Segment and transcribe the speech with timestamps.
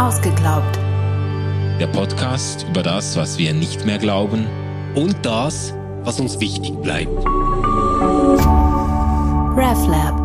[0.00, 0.78] Ausgeglaubt.
[1.78, 4.46] Der Podcast über das, was wir nicht mehr glauben
[4.94, 7.12] und das, was uns wichtig bleibt.
[9.58, 10.18] RefLab.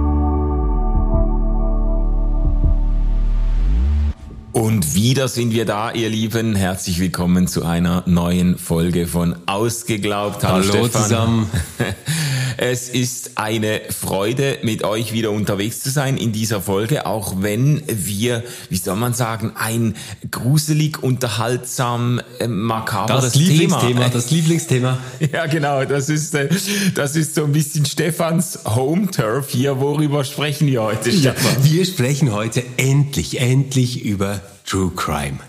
[4.53, 6.55] Und wieder sind wir da, ihr Lieben.
[6.55, 10.41] Herzlich willkommen zu einer neuen Folge von Ausgeglaubt.
[10.45, 11.49] Hallo, Hallo zusammen.
[12.57, 17.83] Es ist eine Freude, mit euch wieder unterwegs zu sein in dieser Folge, auch wenn
[17.87, 19.95] wir, wie soll man sagen, ein
[20.31, 24.09] gruselig, unterhaltsam, äh, makaberes das Lieblingsthema, Thema.
[24.09, 24.97] Das Lieblingsthema.
[25.31, 25.83] Ja, genau.
[25.85, 26.49] Das ist, äh,
[26.93, 29.79] das ist so ein bisschen Stefans Home Turf hier.
[29.79, 31.63] Worüber sprechen wir heute, Stefan?
[31.63, 35.39] Ja, wir sprechen heute endlich, endlich über True Crime.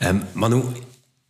[0.00, 0.64] Ähm, Manu,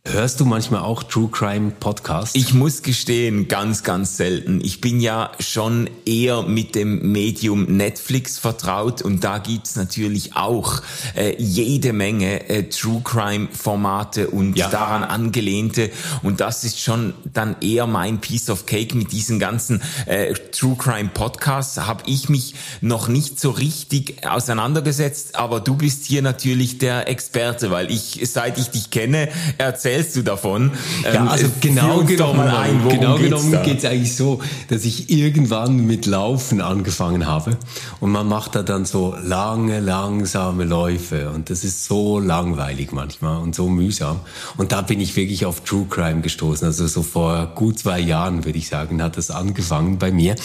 [0.07, 2.35] Hörst du manchmal auch True Crime Podcasts?
[2.35, 4.61] Ich muss gestehen, ganz, ganz selten.
[4.63, 10.83] Ich bin ja schon eher mit dem Medium Netflix vertraut und da gibt's natürlich auch
[11.15, 14.69] äh, jede Menge äh, True Crime Formate und ja.
[14.69, 15.89] daran angelehnte
[16.21, 20.75] und das ist schon dann eher mein Piece of Cake mit diesen ganzen äh, True
[20.77, 21.79] Crime Podcasts.
[21.79, 27.71] Habe ich mich noch nicht so richtig auseinandergesetzt, aber du bist hier natürlich der Experte,
[27.71, 30.71] weil ich, seit ich dich kenne, erzähl erzählst du davon?
[31.03, 35.85] Ja, ähm, also genau genommen, ein, genau genommen geht's, geht's eigentlich so, dass ich irgendwann
[35.85, 37.57] mit Laufen angefangen habe
[37.99, 43.41] und man macht da dann so lange, langsame Läufe und das ist so langweilig manchmal
[43.41, 44.19] und so mühsam.
[44.57, 46.67] Und da bin ich wirklich auf True Crime gestoßen.
[46.67, 50.35] Also so vor gut zwei Jahren, würde ich sagen, hat das angefangen bei mir.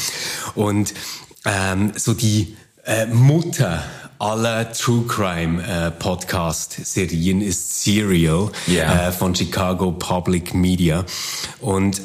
[0.54, 0.94] Und
[1.44, 3.82] ähm, so die äh, Mutter
[4.20, 9.08] aller True Crime äh, Podcast Serien ist Serial yeah.
[9.08, 11.06] äh, von Chicago Public Media
[11.60, 12.02] und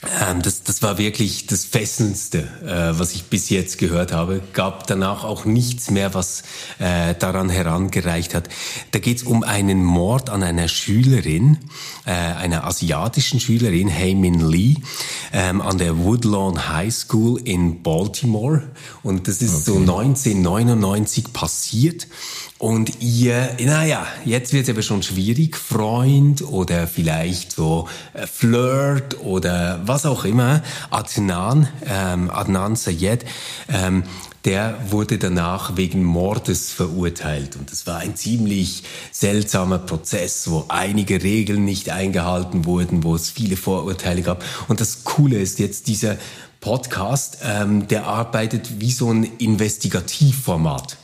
[0.00, 4.40] das, das war wirklich das Fesselndste, äh, was ich bis jetzt gehört habe.
[4.52, 6.44] Gab danach auch nichts mehr, was
[6.78, 8.48] äh, daran herangereicht hat.
[8.92, 11.58] Da geht es um einen Mord an einer Schülerin,
[12.06, 14.76] äh, einer asiatischen Schülerin, Heymin Lee,
[15.32, 18.70] ähm, an der Woodlawn High School in Baltimore.
[19.02, 19.62] Und das ist okay.
[19.64, 22.06] so 1999 passiert.
[22.58, 29.20] Und ihr, naja, jetzt wird es aber schon schwierig, Freund oder vielleicht so äh, Flirt
[29.20, 33.24] oder was auch immer, Adnan, ähm, Adnan Sayed,
[33.68, 34.04] ähm,
[34.44, 37.56] der wurde danach wegen Mordes verurteilt.
[37.56, 43.30] Und das war ein ziemlich seltsamer Prozess, wo einige Regeln nicht eingehalten wurden, wo es
[43.30, 44.44] viele Vorurteile gab.
[44.68, 46.16] Und das Coole ist jetzt dieser
[46.60, 50.96] Podcast, ähm, der arbeitet wie so ein Investigativformat.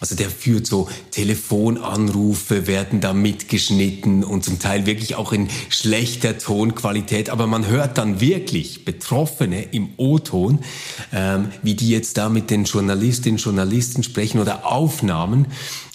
[0.00, 6.38] Also der führt so Telefonanrufe, werden da mitgeschnitten und zum Teil wirklich auch in schlechter
[6.38, 7.30] Tonqualität.
[7.30, 10.60] Aber man hört dann wirklich Betroffene im O-Ton,
[11.12, 15.46] ähm, wie die jetzt da mit den Journalistinnen Journalisten sprechen oder Aufnahmen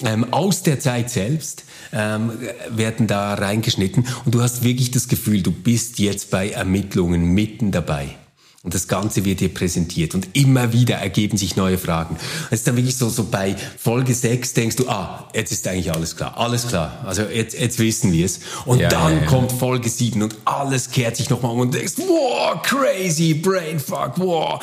[0.04, 1.64] ähm, aus der Zeit selbst
[1.94, 2.32] ähm,
[2.70, 4.08] werden da reingeschnitten.
[4.26, 8.16] Und du hast wirklich das Gefühl, du bist jetzt bei Ermittlungen mitten dabei.
[8.64, 12.16] Und das Ganze wird dir präsentiert und immer wieder ergeben sich neue Fragen.
[12.52, 15.92] Es ist dann wirklich so, so bei Folge 6 denkst du, ah, jetzt ist eigentlich
[15.92, 17.04] alles klar, alles klar.
[17.04, 18.42] Also jetzt, jetzt wissen wir es.
[18.66, 19.26] Und ja, dann ja, ja.
[19.26, 24.60] kommt Folge 7 und alles kehrt sich nochmal um und denkst, wow, crazy, brainfuck, wow.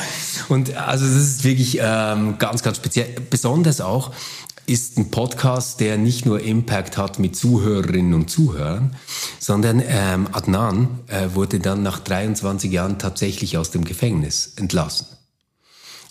[0.48, 3.08] Und also das ist wirklich ähm, ganz, ganz speziell.
[3.30, 4.12] Besonders auch,
[4.68, 8.94] ist ein Podcast, der nicht nur Impact hat mit Zuhörerinnen und Zuhörern,
[9.38, 15.06] sondern ähm, Adnan äh, wurde dann nach 23 Jahren tatsächlich aus dem Gefängnis entlassen.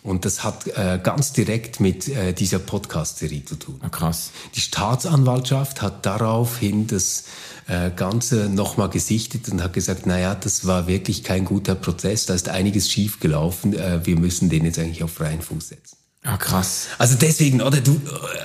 [0.02, 3.80] Und das hat äh, ganz direkt mit äh, dieser Podcast-Serie zu tun.
[3.82, 4.32] Ah, krass.
[4.56, 7.26] Die Staatsanwaltschaft hat daraufhin das
[7.68, 12.34] äh, Ganze nochmal gesichtet und hat gesagt, naja, das war wirklich kein guter Prozess, da
[12.34, 15.97] ist einiges schiefgelaufen, äh, wir müssen den jetzt eigentlich auf freien Fuß setzen.
[16.28, 16.90] Ja, krass.
[16.98, 17.98] Also deswegen, oder du äh,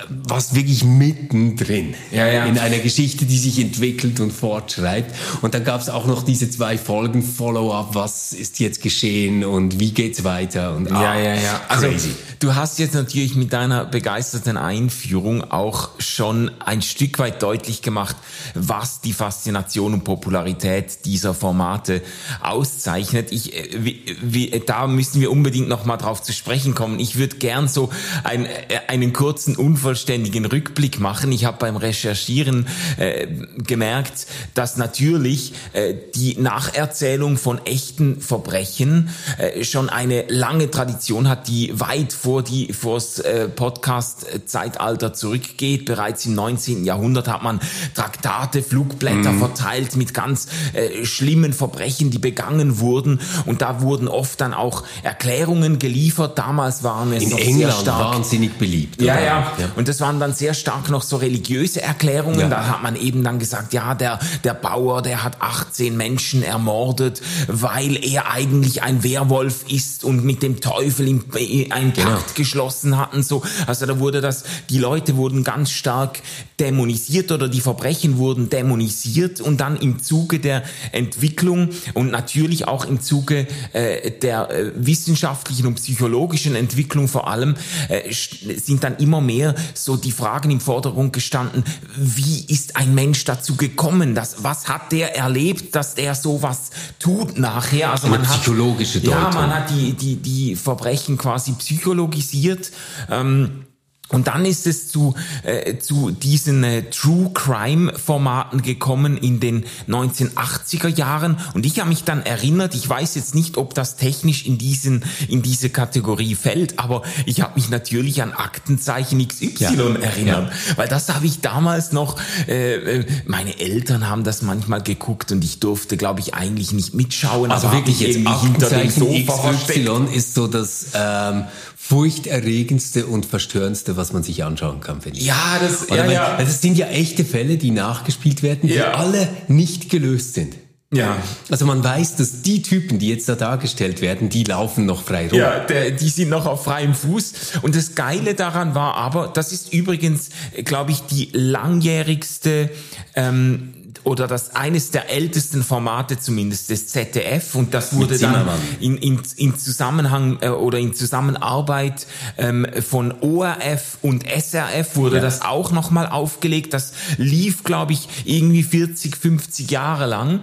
[0.07, 2.45] warst wirklich mittendrin ja, ja.
[2.45, 5.13] in einer Geschichte, die sich entwickelt und fortschreibt.
[5.41, 9.81] Und dann gab es auch noch diese zwei Folgen Follow-up, was ist jetzt geschehen und
[9.81, 11.61] wie geht's weiter und ah, ja, ja, ja.
[11.67, 12.11] Also crazy.
[12.39, 18.15] du hast jetzt natürlich mit deiner begeisterten Einführung auch schon ein Stück weit deutlich gemacht,
[18.53, 22.01] was die Faszination und Popularität dieser Formate
[22.41, 23.33] auszeichnet.
[23.33, 27.01] Ich, äh, wie, wie, da müssen wir unbedingt noch mal drauf zu sprechen kommen.
[27.01, 27.89] Ich würde gern so
[28.23, 28.49] ein, äh,
[28.87, 31.31] einen kurzen, unvollständigen Rückblick machen.
[31.31, 32.67] Ich habe beim Recherchieren
[32.97, 33.27] äh,
[33.57, 41.47] gemerkt, dass natürlich äh, die Nacherzählung von echten Verbrechen äh, schon eine lange Tradition hat,
[41.47, 45.85] die weit vor die vors äh, Podcast-Zeitalter zurückgeht.
[45.85, 46.85] Bereits im 19.
[46.85, 47.59] Jahrhundert hat man
[47.93, 49.39] Traktate, Flugblätter mhm.
[49.39, 53.19] verteilt mit ganz äh, schlimmen Verbrechen, die begangen wurden.
[53.45, 56.37] Und da wurden oft dann auch Erklärungen geliefert.
[56.37, 57.37] Damals waren es in
[57.71, 58.15] sehr stark.
[58.15, 59.01] wahnsinnig beliebt.
[59.01, 62.39] Ja, ja, ja, Und das waren dann sehr stark noch so religiöse Erklärungen.
[62.39, 62.49] Ja.
[62.49, 67.21] Da hat man eben dann gesagt, ja, der, der Bauer, der hat 18 Menschen ermordet,
[67.47, 72.19] weil er eigentlich ein Werwolf ist und mit dem Teufel einen Pakt genau.
[72.35, 73.23] geschlossen hatten.
[73.23, 76.21] So, also da wurde das, die Leute wurden ganz stark
[76.59, 82.85] dämonisiert oder die Verbrechen wurden dämonisiert und dann im Zuge der Entwicklung und natürlich auch
[82.85, 87.52] im Zuge äh, der äh, wissenschaftlichen und psychologischen Entwicklung vor allem
[87.89, 91.63] äh, sind dann immer mehr so die Fragen im Vordergrund gestanden,
[91.95, 97.37] wie ist ein Mensch dazu gekommen, dass, was hat der erlebt, dass der sowas tut
[97.37, 97.91] nachher?
[97.91, 99.21] Also man hat, psychologische Deutung.
[99.21, 102.71] Ja, man hat die, die, die Verbrechen quasi psychologisiert.
[103.09, 103.65] Ähm,
[104.09, 109.65] und dann ist es zu, äh, zu diesen äh, True Crime Formaten gekommen in den
[109.87, 111.37] 1980er Jahren.
[111.53, 115.03] Und ich habe mich dann erinnert, ich weiß jetzt nicht, ob das technisch in, diesen,
[115.29, 119.71] in diese Kategorie fällt, aber ich habe mich natürlich an Aktenzeichen XY ja.
[119.71, 120.51] erinnert.
[120.51, 120.77] Ja.
[120.77, 125.43] Weil das habe ich damals noch, äh, äh, meine Eltern haben das manchmal geguckt und
[125.43, 127.51] ich durfte, glaube ich, eigentlich nicht mitschauen.
[127.51, 131.45] Also wirklich jetzt Aktenzeichen XY ist so das ähm,
[131.93, 135.25] furchterregendste und verstörendste, was man sich anschauen kann, finde ich.
[135.25, 136.37] Ja, das, ja, weil, ja.
[136.37, 138.95] Das sind ja echte Fälle, die nachgespielt werden, die ja.
[138.95, 140.55] alle nicht gelöst sind.
[140.91, 141.17] Ja.
[141.51, 145.27] Also man weiß, dass die Typen, die jetzt da dargestellt werden, die laufen noch frei
[145.27, 145.37] rum.
[145.37, 147.33] Ja, der, die sind noch auf freiem Fuß.
[147.61, 150.29] Und das Geile daran war aber, das ist übrigens,
[150.65, 152.71] glaube ich, die langjährigste
[153.15, 153.73] ähm,
[154.03, 158.47] oder das eines der ältesten Formate zumindest des ZDF und das wurde dann
[158.79, 162.05] in, in, in Zusammenhang äh, oder in Zusammenarbeit
[162.37, 165.21] ähm, von ORF und SRF wurde ja.
[165.21, 166.73] das auch nochmal aufgelegt.
[166.73, 170.41] Das lief, glaube ich, irgendwie 40, 50 Jahre lang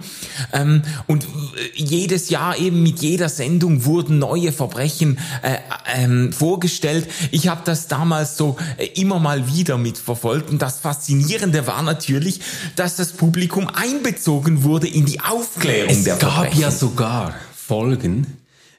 [0.53, 1.27] ähm, und äh,
[1.75, 5.57] jedes Jahr eben mit jeder Sendung wurden neue Verbrechen äh,
[5.95, 7.07] ähm, vorgestellt.
[7.29, 12.41] Ich habe das damals so äh, immer mal wieder mitverfolgt und das Faszinierende war natürlich,
[12.75, 16.47] dass das Publikum Publikum einbezogen wurde in die Aufklärung es der Verbrechen.
[16.47, 18.25] Es gab ja sogar Folgen,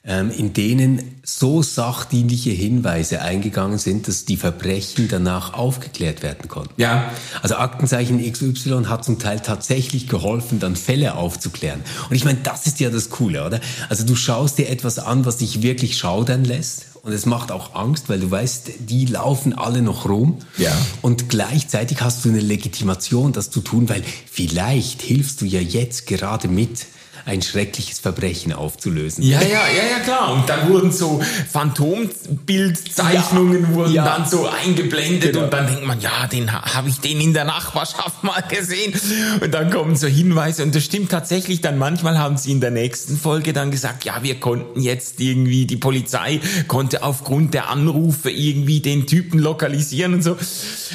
[0.05, 6.75] in denen so sachdienliche Hinweise eingegangen sind, dass die Verbrechen danach aufgeklärt werden konnten.
[6.77, 7.13] Ja.
[7.41, 11.83] Also Aktenzeichen XY hat zum Teil tatsächlich geholfen, dann Fälle aufzuklären.
[12.11, 13.61] Und ich meine, das ist ja das Coole, oder?
[13.89, 17.75] Also du schaust dir etwas an, was dich wirklich schaudern lässt und es macht auch
[17.75, 20.39] Angst, weil du weißt, die laufen alle noch rum.
[20.57, 20.73] Ja.
[21.01, 26.07] Und gleichzeitig hast du eine Legitimation, das zu tun, weil vielleicht hilfst du ja jetzt
[26.07, 26.87] gerade mit
[27.25, 29.25] ein schreckliches Verbrechen aufzulösen.
[29.25, 30.33] Ja, ja, ja, ja, klar.
[30.33, 31.21] Und dann wurden so
[31.51, 34.05] Phantombildzeichnungen ja, wurden ja.
[34.05, 35.45] dann so eingeblendet genau.
[35.45, 38.95] und dann denkt man, ja, den habe ich den in der Nachbarschaft mal gesehen.
[39.41, 41.61] Und dann kommen so Hinweise und das stimmt tatsächlich.
[41.61, 45.67] Dann manchmal haben sie in der nächsten Folge dann gesagt, ja, wir konnten jetzt irgendwie,
[45.67, 50.37] die Polizei konnte aufgrund der Anrufe irgendwie den Typen lokalisieren und so.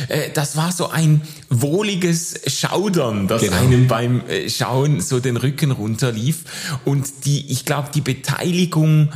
[0.07, 3.57] Äh, das war so ein wohliges Schaudern, das genau.
[3.57, 6.43] einem beim äh, Schauen so den Rücken runter lief.
[6.85, 9.09] Und die, ich glaube, die Beteiligung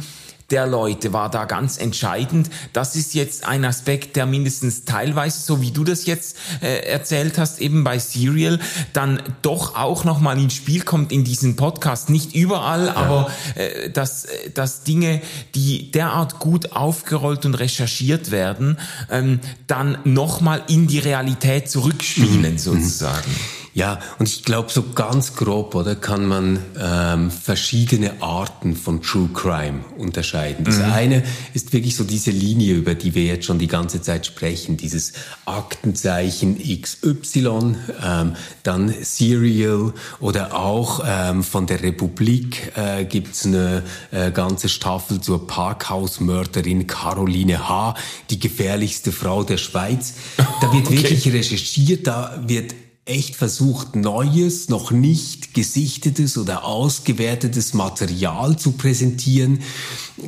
[0.52, 2.50] der Leute war da ganz entscheidend.
[2.74, 7.38] Das ist jetzt ein Aspekt, der mindestens teilweise, so wie du das jetzt äh, erzählt
[7.38, 8.60] hast, eben bei Serial,
[8.94, 12.10] dann doch auch nochmal ins Spiel kommt in diesem Podcast.
[12.10, 12.96] Nicht überall, ja.
[12.96, 15.22] aber äh, dass, dass Dinge,
[15.56, 18.78] die derart gut aufgerollt und recherchiert werden,
[19.10, 22.58] ähm, dann nochmal in die Realität zurückspielen, mhm.
[22.58, 23.32] sozusagen.
[23.74, 29.30] Ja, und ich glaube, so ganz grob, oder, kann man ähm, verschiedene Arten von True
[29.34, 30.66] Crime unterscheiden.
[30.66, 30.92] Das mhm.
[30.92, 31.24] eine
[31.54, 35.14] ist wirklich so diese Linie, über die wir jetzt schon die ganze Zeit sprechen, dieses
[35.46, 44.32] Aktenzeichen XY, ähm, dann Serial oder auch ähm, von der Republik äh, gibt's eine äh,
[44.32, 47.96] ganze Staffel zur Parkhausmörderin Caroline H.,
[48.30, 50.16] die gefährlichste Frau der Schweiz.
[50.60, 50.98] Da wird okay.
[50.98, 52.74] wirklich recherchiert, da wird
[53.12, 59.62] echt versucht, neues, noch nicht gesichtetes oder ausgewertetes Material zu präsentieren.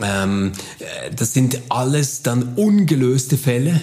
[0.02, 3.82] Ähm, äh, das sind alles dann ungelöste Fälle.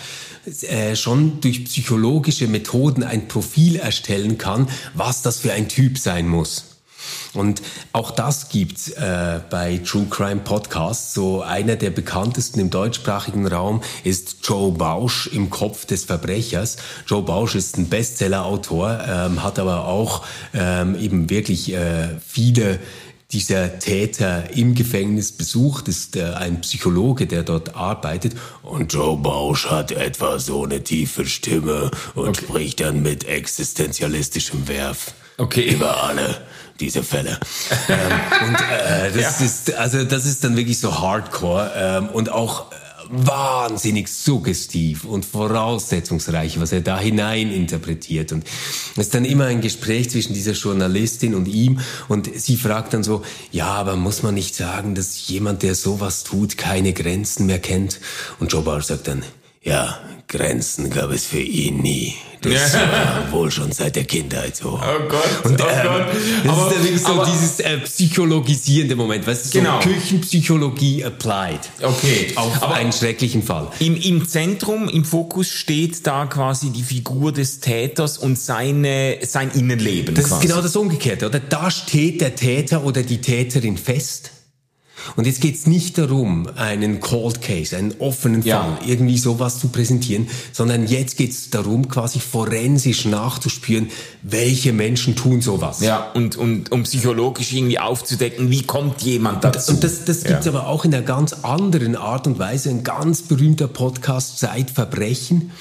[0.61, 6.25] äh, schon durch psychologische Methoden ein Profil erstellen kann, was das für ein Typ sein
[6.25, 6.68] muss.
[7.33, 7.61] Und
[7.93, 11.13] auch das gibt's äh, bei True Crime Podcasts.
[11.13, 16.77] So einer der bekanntesten im deutschsprachigen Raum ist Joe Bausch im Kopf des Verbrechers.
[17.05, 22.79] Joe Bausch ist ein Bestseller-Autor, ähm, hat aber auch ähm, eben wirklich äh, viele
[23.31, 28.33] dieser Täter im Gefängnis besucht, ist äh, ein Psychologe, der dort arbeitet.
[28.63, 32.45] Und Joe Bausch hat etwa so eine tiefe Stimme und okay.
[32.45, 35.75] spricht dann mit existenzialistischem Werf okay.
[35.75, 36.41] über alle
[36.79, 37.39] diese Fälle.
[37.89, 37.97] ähm,
[38.47, 39.45] und äh, das ja.
[39.45, 42.67] ist also das ist dann wirklich so Hardcore ähm, und auch
[43.09, 48.31] wahnsinnig suggestiv und voraussetzungsreich, was er da hinein interpretiert.
[48.31, 48.45] Und
[48.91, 53.03] es ist dann immer ein Gespräch zwischen dieser Journalistin und ihm und sie fragt dann
[53.03, 57.59] so, ja, aber muss man nicht sagen, dass jemand, der sowas tut, keine Grenzen mehr
[57.59, 57.99] kennt?
[58.39, 59.23] Und Joe Barr sagt dann,
[59.61, 62.15] ja, Grenzen gab es für ihn nie.
[62.41, 64.79] Das war wohl schon seit der Kindheit so.
[64.81, 66.07] Oh Gott, und, oh ähm, Gott.
[66.43, 69.81] Das aber, ist ja wirklich so dieses äh, psychologisierende Moment, weißt du, genau.
[69.81, 71.59] so Küchenpsychologie applied.
[71.81, 72.31] Okay.
[72.35, 73.67] Auf aber einen schrecklichen Fall.
[73.79, 79.51] Im, Im Zentrum, im Fokus steht da quasi die Figur des Täters und seine, sein
[79.51, 80.15] Innenleben.
[80.15, 80.45] Das quasi.
[80.45, 81.41] ist genau das Umgekehrte, oder?
[81.41, 84.31] Da steht der Täter oder die Täterin fest
[85.15, 88.79] und jetzt geht es nicht darum, einen Cold Case, einen offenen Fall, ja.
[88.85, 93.89] irgendwie sowas zu präsentieren, sondern jetzt geht es darum, quasi forensisch nachzuspüren,
[94.21, 95.81] welche Menschen tun sowas.
[95.81, 99.73] Ja, und, und um psychologisch irgendwie aufzudecken, wie kommt jemand dazu.
[99.73, 100.51] Und das, das gibt's ja.
[100.51, 102.69] aber auch in einer ganz anderen Art und Weise.
[102.69, 105.51] Ein ganz berühmter Podcast, Zeitverbrechen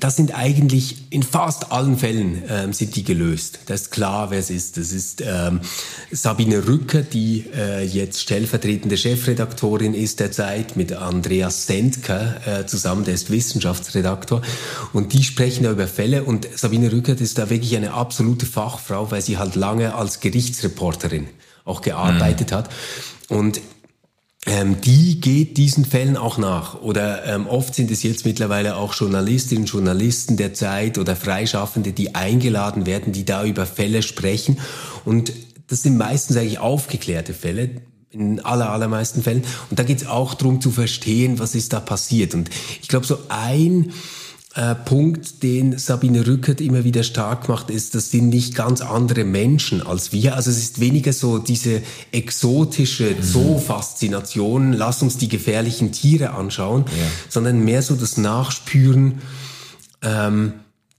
[0.00, 3.60] das sind eigentlich in fast allen Fällen ähm, sind die gelöst.
[3.66, 4.76] Das ist klar, wer es ist.
[4.76, 5.60] Das ist ähm,
[6.10, 13.04] Sabine Rücker, die äh, jetzt stellvertretende Chefredaktorin ist der Zeit mit Andreas Sendker äh, zusammen,
[13.04, 14.42] der ist Wissenschaftsredaktor.
[14.92, 19.10] Und die sprechen da über Fälle und Sabine Rücker ist da wirklich eine absolute Fachfrau,
[19.10, 21.28] weil sie halt lange als Gerichtsreporterin
[21.64, 22.54] auch gearbeitet mhm.
[22.54, 22.70] hat.
[23.28, 23.60] Und
[24.48, 26.80] ähm, die geht diesen Fällen auch nach.
[26.80, 31.92] Oder ähm, oft sind es jetzt mittlerweile auch Journalistinnen und Journalisten der Zeit oder Freischaffende,
[31.92, 34.58] die eingeladen werden, die da über Fälle sprechen.
[35.04, 35.32] Und
[35.68, 39.44] das sind meistens eigentlich aufgeklärte Fälle, in aller, allermeisten Fällen.
[39.68, 42.34] Und da geht es auch darum zu verstehen, was ist da passiert.
[42.34, 42.48] Und
[42.80, 43.92] ich glaube, so ein
[44.58, 49.22] äh, Punkt, den Sabine Rückert immer wieder stark macht, ist, das sind nicht ganz andere
[49.22, 50.34] Menschen als wir.
[50.34, 53.22] Also es ist weniger so diese exotische mhm.
[53.22, 57.06] Zoo-Faszination, lass uns die gefährlichen Tiere anschauen, ja.
[57.28, 59.20] sondern mehr so das Nachspüren,
[60.02, 60.54] ähm,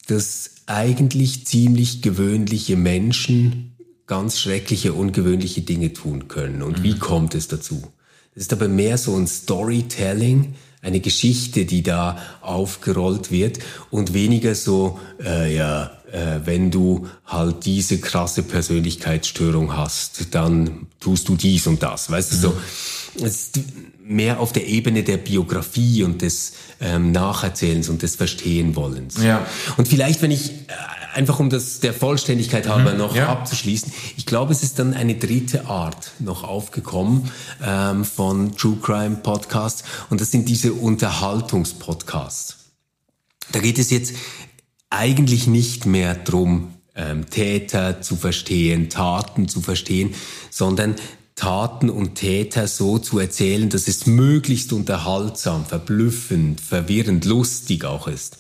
[0.08, 3.76] dass eigentlich ziemlich gewöhnliche Menschen
[4.08, 6.62] ganz schreckliche, ungewöhnliche Dinge tun können.
[6.62, 6.84] Und mhm.
[6.84, 7.84] wie kommt es dazu?
[8.36, 13.60] Das ist aber mehr so ein Storytelling, eine Geschichte, die da aufgerollt wird
[13.92, 21.30] und weniger so, äh, ja, äh, wenn du halt diese krasse Persönlichkeitsstörung hast, dann tust
[21.30, 22.10] du dies und das.
[22.10, 23.26] Weißt du, so, mhm.
[23.26, 23.60] es ist
[24.04, 29.22] mehr auf der Ebene der Biografie und des ähm, Nacherzählens und des Verstehenwollens.
[29.22, 29.46] Ja.
[29.78, 30.56] Und vielleicht, wenn ich äh,
[31.14, 32.70] einfach um das der Vollständigkeit mhm.
[32.70, 33.28] halber noch ja.
[33.30, 37.32] abzuschließen, ich glaube, es ist dann eine dritte Art noch aufgekommen
[37.64, 42.58] ähm, von True Crime Podcasts und das sind diese Unterhaltungspodcasts.
[43.52, 44.14] Da geht es jetzt
[44.90, 50.14] eigentlich nicht mehr drum, ähm, Täter zu verstehen, Taten zu verstehen,
[50.50, 50.96] sondern
[51.36, 58.40] Taten und Täter so zu erzählen, dass es möglichst unterhaltsam, verblüffend, verwirrend, lustig auch ist.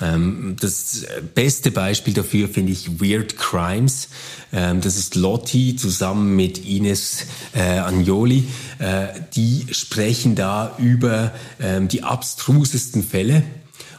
[0.00, 4.08] Ähm, das beste Beispiel dafür finde ich Weird Crimes.
[4.52, 8.48] Ähm, das ist Lotti zusammen mit Ines äh, Agnoli.
[8.80, 13.44] Äh, die sprechen da über ähm, die abstrusesten Fälle.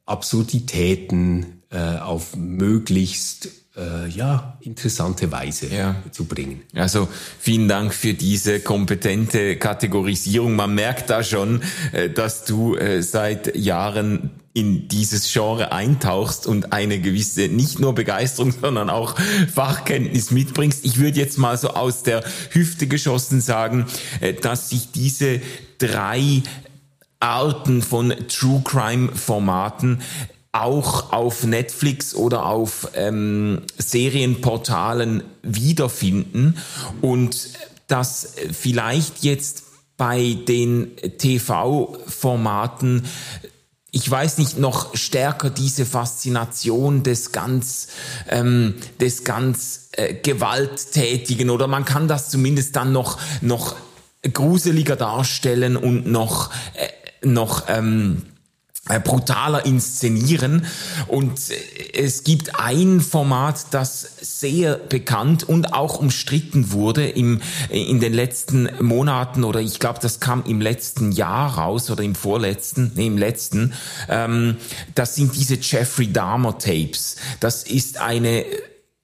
[0.06, 5.96] Absurditäten äh, auf möglichst äh, ja, interessante Weise ja.
[6.12, 6.62] zu bringen.
[6.76, 7.08] Also
[7.40, 10.56] vielen Dank für diese kompetente Kategorisierung.
[10.56, 11.62] Man merkt da schon,
[11.94, 17.96] äh, dass du äh, seit Jahren in dieses Genre eintauchst und eine gewisse nicht nur
[17.96, 19.18] Begeisterung, sondern auch
[19.54, 20.84] Fachkenntnis mitbringst.
[20.84, 23.86] Ich würde jetzt mal so aus der Hüfte geschossen sagen,
[24.20, 25.42] äh, dass sich diese
[25.78, 26.44] drei
[27.22, 30.02] Arten von True Crime Formaten
[30.52, 36.58] auch auf Netflix oder auf ähm, Serienportalen wiederfinden.
[37.02, 37.50] Und
[37.88, 39.64] dass vielleicht jetzt
[39.98, 43.06] bei den TV-Formaten
[43.94, 47.90] ich weiß nicht, noch stärker diese Faszination des ganz,
[48.30, 53.76] ähm, des ganz äh, gewalttätigen oder man kann das zumindest dann noch, noch
[54.32, 58.31] gruseliger darstellen und noch, äh, noch ähm, äh,
[58.86, 60.66] brutaler inszenieren.
[61.08, 61.40] Und
[61.94, 68.70] es gibt ein Format, das sehr bekannt und auch umstritten wurde im, in den letzten
[68.84, 73.18] Monaten oder ich glaube, das kam im letzten Jahr raus oder im vorletzten, nee, im
[73.18, 73.74] letzten.
[74.10, 74.58] Ähm,
[74.96, 77.18] das sind diese Jeffrey Dahmer Tapes.
[77.40, 78.46] Das ist eine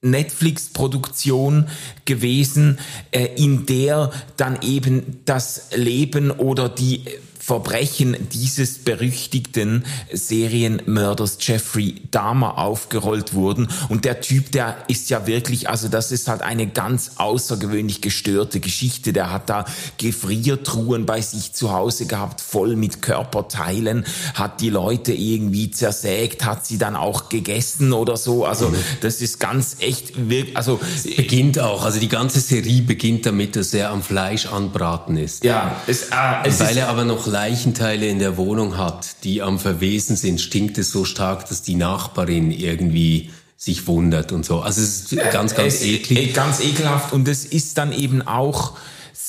[0.00, 1.68] Netflix-Produktion
[2.04, 2.78] gewesen,
[3.10, 7.04] äh, in der dann eben das Leben oder die
[7.48, 13.68] Verbrechen dieses berüchtigten Serienmörders Jeffrey Dahmer aufgerollt wurden.
[13.88, 18.60] Und der Typ, der ist ja wirklich, also das ist halt eine ganz außergewöhnlich gestörte
[18.60, 19.14] Geschichte.
[19.14, 19.64] Der hat da
[19.96, 26.66] Gefriertruhen bei sich zu Hause gehabt, voll mit Körperteilen, hat die Leute irgendwie zersägt, hat
[26.66, 28.44] sie dann auch gegessen oder so.
[28.44, 30.12] Also das ist ganz echt,
[30.52, 35.16] also es beginnt auch, also die ganze Serie beginnt damit, dass er am Fleisch anbraten
[35.16, 35.44] ist.
[35.44, 36.14] Ja, es, äh,
[36.44, 40.76] es weil er aber noch Leichenteile in der Wohnung hat, die am Verwesen sind, stinkt
[40.76, 44.58] es so stark, dass die Nachbarin irgendwie sich wundert und so.
[44.60, 46.34] Also es ist ganz, ganz es, eklig.
[46.34, 48.76] Ganz ekelhaft und es ist dann eben auch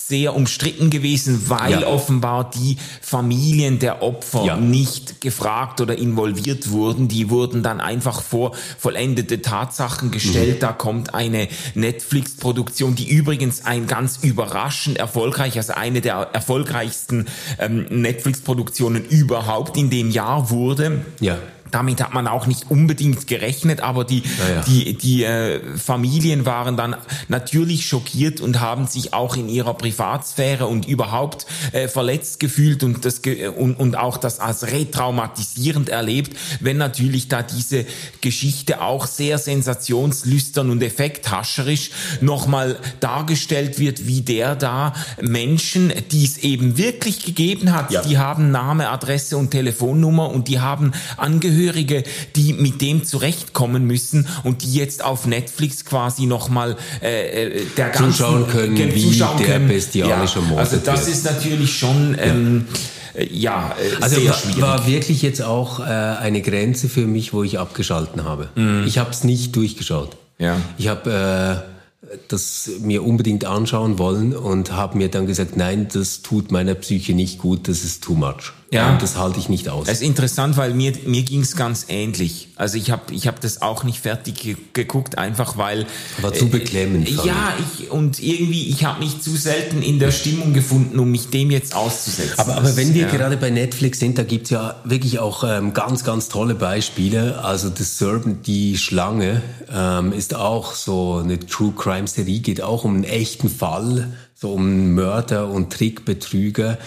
[0.09, 1.87] sehr umstritten gewesen, weil ja.
[1.87, 4.57] offenbar die Familien der Opfer ja.
[4.57, 7.07] nicht gefragt oder involviert wurden.
[7.07, 10.55] Die wurden dann einfach vor vollendete Tatsachen gestellt.
[10.55, 10.59] Mhm.
[10.61, 17.27] Da kommt eine Netflix-Produktion, die übrigens ein ganz überraschend erfolgreich, also eine der erfolgreichsten
[17.59, 21.05] ähm, Netflix-Produktionen überhaupt in dem Jahr wurde.
[21.19, 21.37] Ja.
[21.71, 24.61] Damit hat man auch nicht unbedingt gerechnet, aber die, ja, ja.
[24.61, 26.95] die, die äh, Familien waren dann
[27.27, 33.05] natürlich schockiert und haben sich auch in ihrer Privatsphäre und überhaupt äh, verletzt gefühlt und,
[33.05, 33.21] das,
[33.57, 37.85] und, und auch das als retraumatisierend erlebt, wenn natürlich da diese
[38.21, 46.39] Geschichte auch sehr sensationslüstern und effekthascherisch nochmal dargestellt wird, wie der da Menschen, die es
[46.39, 48.01] eben wirklich gegeben hat, ja.
[48.01, 52.03] die haben Name, Adresse und Telefonnummer und die haben Angehörige Angehörige,
[52.35, 57.89] die mit dem zurechtkommen müssen und die jetzt auf Netflix quasi nochmal äh, äh der
[57.89, 59.67] ganzen zuschauen können, äh, wie zuschauen der können.
[59.67, 62.67] bestialische ja, Also das ist natürlich schon ähm,
[63.13, 64.61] äh, ja, äh, also sehr schwierig.
[64.61, 68.49] war wirklich jetzt auch äh, eine Grenze für mich, wo ich abgeschalten habe.
[68.55, 68.85] Mm.
[68.87, 70.15] Ich habe es nicht durchgeschaut.
[70.37, 70.57] Ja.
[70.77, 71.65] Ich habe
[72.05, 76.75] äh, das mir unbedingt anschauen wollen und habe mir dann gesagt, nein, das tut meiner
[76.75, 78.53] Psyche nicht gut, das ist too much.
[78.71, 78.91] Ja.
[78.91, 79.87] Und das halte ich nicht aus.
[79.87, 82.49] Es ist interessant, weil mir, mir ging es ganz ähnlich.
[82.55, 85.87] Also ich habe ich hab das auch nicht fertig ge geguckt, einfach weil...
[86.21, 87.09] War zu beklemmend.
[87.09, 91.09] Äh, ja, ich, und irgendwie, ich habe mich zu selten in der Stimmung gefunden, um
[91.09, 92.37] mich dem jetzt auszusetzen.
[92.37, 93.09] Aber, aber wenn wir ja.
[93.09, 97.43] gerade bei Netflix sind, da gibt's ja wirklich auch ähm, ganz, ganz tolle Beispiele.
[97.43, 99.41] Also The Serpent, die Schlange,
[99.73, 104.53] ähm, ist auch so eine True Crime Serie, geht auch um einen echten Fall, so
[104.53, 106.77] um Mörder und Trickbetrüger.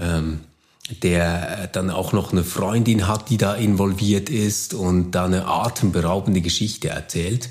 [0.00, 0.40] Ähm,
[1.02, 5.46] der äh, dann auch noch eine Freundin hat, die da involviert ist und da eine
[5.46, 7.48] atemberaubende Geschichte erzählt.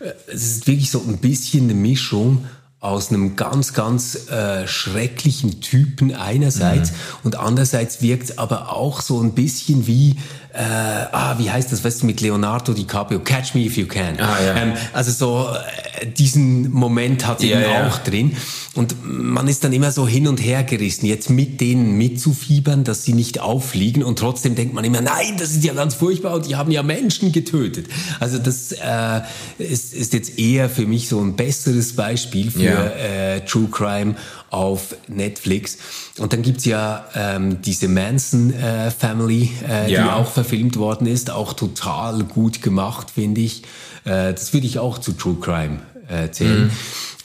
[0.00, 2.46] Äh, es ist wirklich so ein bisschen eine Mischung
[2.80, 6.96] aus einem ganz, ganz äh, schrecklichen Typen einerseits mhm.
[7.22, 10.16] und andererseits wirkt es aber auch so ein bisschen wie
[10.54, 14.20] äh, ah, wie heißt das, weißt du, mit Leonardo DiCaprio, Catch Me If You Can.
[14.20, 14.56] Ah, ja.
[14.56, 17.88] ähm, also so äh, diesen Moment hat ja, eben ja.
[17.88, 18.36] auch drin.
[18.74, 23.04] Und man ist dann immer so hin und her gerissen, jetzt mit denen mitzufiebern, dass
[23.04, 26.46] sie nicht auffliegen und trotzdem denkt man immer, nein, das ist ja ganz furchtbar und
[26.46, 27.88] die haben ja Menschen getötet.
[28.20, 29.20] Also das äh,
[29.58, 34.16] ist, ist jetzt eher für mich so ein besseres Beispiel für äh, True Crime
[34.52, 35.78] auf Netflix.
[36.18, 40.02] Und dann gibt's ja ähm, diese Manson äh, Family, äh, ja.
[40.02, 43.62] die auch verfilmt worden ist, auch total gut gemacht, finde ich.
[44.04, 46.64] Äh, das würde ich auch zu True Crime äh, zählen.
[46.64, 46.70] Mhm.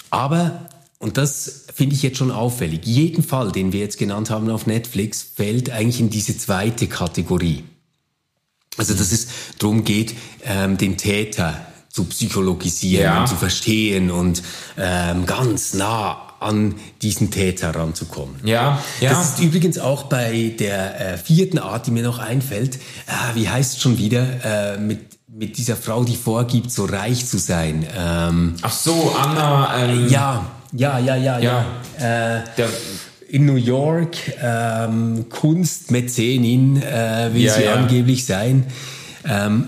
[0.10, 4.50] Aber, und das finde ich jetzt schon auffällig, jeden Fall, den wir jetzt genannt haben
[4.50, 7.66] auf Netflix, fällt eigentlich in diese zweite Kategorie.
[8.78, 9.28] Also dass es
[9.60, 13.20] darum geht, ähm, den Täter zu psychologisieren ja.
[13.20, 14.44] und zu verstehen und
[14.78, 18.36] ähm, ganz nah an diesen Täter ranzukommen.
[18.44, 19.10] Ja, ja.
[19.10, 22.76] Das ist übrigens auch bei der äh, vierten Art, die mir noch einfällt.
[22.76, 24.76] Äh, wie heißt es schon wieder?
[24.76, 27.86] Äh, mit mit dieser Frau, die vorgibt, so reich zu sein.
[27.96, 29.84] Ähm, Ach so, Anna.
[29.84, 31.66] Ähm, ja, ja, ja, ja, ja.
[32.00, 32.38] ja.
[32.38, 32.70] Äh, der,
[33.30, 37.76] in New York ähm, Kunstmäzenin äh, will ja, sie ja.
[37.76, 38.66] angeblich sein.
[39.26, 39.68] Ähm,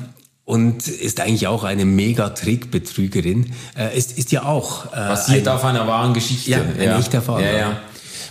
[0.49, 3.53] und ist eigentlich auch eine mega Trickbetrügerin.
[3.77, 4.87] Äh, ist, ist ja auch.
[4.87, 6.49] Äh, Basiert ein, auf einer wahren Geschichte.
[6.49, 6.97] Ja, ein ja.
[6.97, 7.43] echter Fall.
[7.43, 7.77] Ja, ja.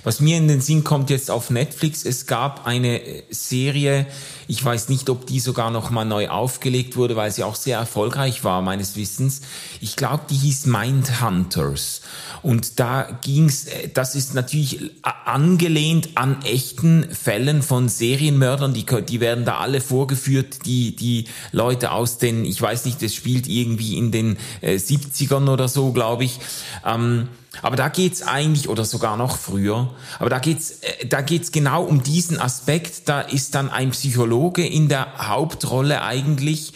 [0.04, 4.06] Was mir in den Sinn kommt jetzt auf Netflix, es gab eine Serie,
[4.46, 7.78] ich weiß nicht, ob die sogar noch mal neu aufgelegt wurde, weil sie auch sehr
[7.78, 9.42] erfolgreich war, meines Wissens.
[9.80, 12.00] Ich glaube, die hieß Mindhunters.
[12.42, 19.20] Und da ging's, äh, das ist natürlich angelehnt an echten Fällen von Serienmördern, die, die
[19.20, 23.98] werden da alle vorgeführt, die, die Leute aus den, ich weiß nicht, das spielt irgendwie
[23.98, 26.38] in den äh, 70ern oder so, glaube ich.
[26.86, 27.28] Ähm,
[27.62, 31.84] aber da geht's eigentlich, oder sogar noch früher, aber da geht's, äh, da geht's genau
[31.84, 33.08] um diesen Aspekt.
[33.08, 36.72] Da ist dann ein Psychologe in der Hauptrolle eigentlich,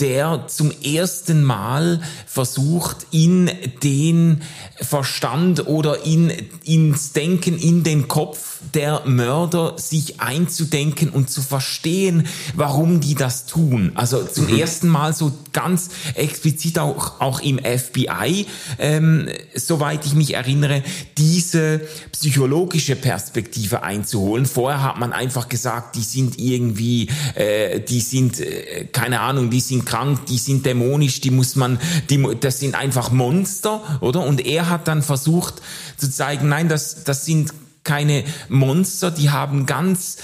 [0.00, 3.50] der zum ersten Mal versucht, in
[3.82, 4.42] den
[4.76, 6.32] Verstand oder in,
[6.64, 13.46] ins Denken, in den Kopf der Mörder sich einzudenken und zu verstehen, warum die das
[13.46, 13.92] tun.
[13.94, 14.58] Also zum mhm.
[14.58, 18.46] ersten Mal so ganz explizit auch, auch im FBI,
[18.78, 20.82] ähm, soweit ich mich erinnere,
[21.18, 21.80] diese
[22.12, 24.46] psychologische Perspektive einzuholen.
[24.46, 29.60] Vorher hat man einfach gesagt, die sind irgendwie, äh, die sind, äh, keine Ahnung, die
[29.60, 34.24] sind krank, die sind dämonisch, die muss man, die, das sind einfach Monster, oder?
[34.24, 35.54] Und er hat dann versucht
[35.96, 40.18] zu zeigen, nein, das, das sind keine Monster, die haben ganz,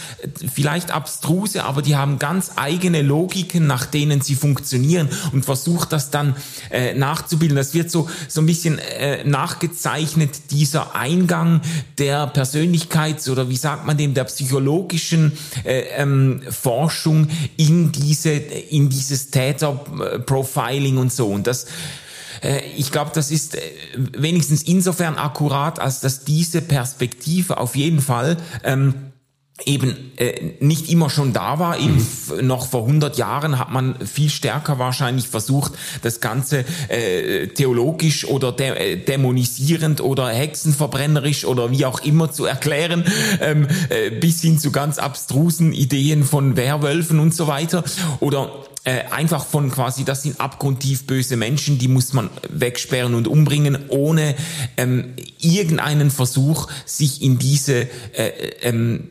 [0.53, 6.11] vielleicht abstruse, aber die haben ganz eigene Logiken, nach denen sie funktionieren und versucht das
[6.11, 6.37] dann
[6.71, 7.57] äh, nachzubilden.
[7.57, 11.63] Das wird so, so ein bisschen äh, nachgezeichnet, dieser Eingang
[11.99, 15.33] der Persönlichkeits- oder wie sagt man dem, der psychologischen
[15.65, 21.29] äh, ähm, Forschung in diese, in dieses Täterprofiling und so.
[21.29, 21.67] Und das,
[22.77, 23.61] ich glaube, das ist äh,
[24.13, 28.95] wenigstens insofern akkurat, als dass diese Perspektive auf jeden Fall ähm,
[29.65, 31.79] eben äh, nicht immer schon da war.
[31.79, 32.47] Eben mhm.
[32.47, 38.53] noch vor 100 Jahren hat man viel stärker wahrscheinlich versucht, das Ganze äh, theologisch oder
[38.53, 43.05] dä äh, dämonisierend oder hexenverbrennerisch oder wie auch immer zu erklären,
[43.41, 47.83] ähm, äh, bis hin zu ganz abstrusen Ideen von Werwölfen und so weiter.
[48.21, 48.51] Oder
[48.87, 53.79] äh, einfach von quasi, das sind abgrundtief böse Menschen, die muss man wegsperren und umbringen,
[53.89, 54.37] ohne
[54.77, 58.29] ähm, irgendeinen Versuch, sich in diese äh,
[58.63, 59.09] ähm,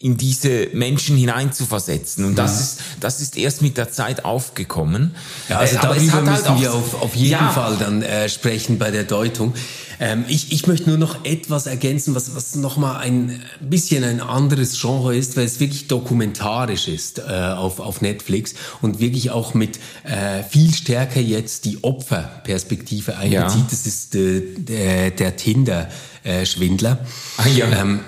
[0.00, 2.24] in diese Menschen hineinzuversetzen.
[2.24, 2.60] Und das, mhm.
[2.60, 5.16] ist, das ist erst mit der Zeit aufgekommen.
[5.48, 8.78] Ja, also äh, darüber halt müssen wir auf, auf jeden ja, Fall dann äh, sprechen
[8.78, 9.54] bei der Deutung.
[9.98, 14.80] Ähm, ich, ich möchte nur noch etwas ergänzen, was, was nochmal ein bisschen ein anderes
[14.80, 19.80] Genre ist, weil es wirklich dokumentarisch ist äh, auf, auf Netflix und wirklich auch mit
[20.04, 23.62] äh, viel stärker jetzt die Opferperspektive einbezieht.
[23.62, 23.66] Ja.
[23.68, 27.04] Das ist äh, der, der Tinder-Schwindler.
[27.38, 27.66] Ah, ja.
[27.72, 28.00] Ähm,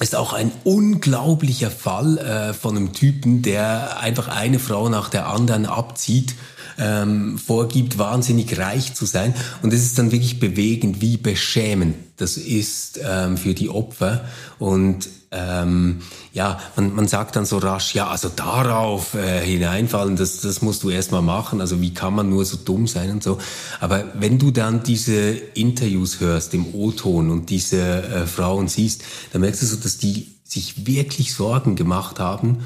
[0.00, 5.28] ist auch ein unglaublicher Fall äh, von einem Typen, der einfach eine Frau nach der
[5.28, 6.34] anderen abzieht,
[6.78, 9.34] ähm, vorgibt, wahnsinnig reich zu sein.
[9.62, 14.26] Und es ist dann wirklich bewegend, wie beschämend das ist ähm, für die Opfer.
[14.58, 20.40] Und ähm, ja, man, man sagt dann so rasch, ja, also darauf äh, hineinfallen, das,
[20.40, 21.60] das musst du erstmal machen.
[21.60, 23.38] Also wie kann man nur so dumm sein und so.
[23.80, 29.42] Aber wenn du dann diese Interviews hörst im O-Ton und diese äh, Frauen siehst, dann
[29.42, 32.64] merkst du so, dass die sich wirklich Sorgen gemacht haben,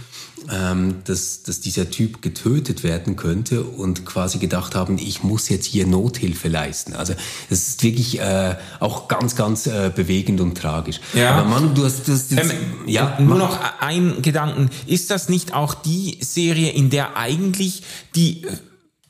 [1.04, 5.86] dass, dass dieser Typ getötet werden könnte und quasi gedacht haben, ich muss jetzt hier
[5.86, 6.94] Nothilfe leisten.
[6.94, 7.14] Also
[7.50, 11.00] es ist wirklich äh, auch ganz, ganz äh, bewegend und tragisch.
[11.14, 11.32] Ja.
[11.32, 12.50] Aber Mann, du hast das ähm,
[12.86, 14.70] ja, nur noch ein Gedanken.
[14.86, 17.82] Ist das nicht auch die Serie, in der eigentlich
[18.14, 18.46] die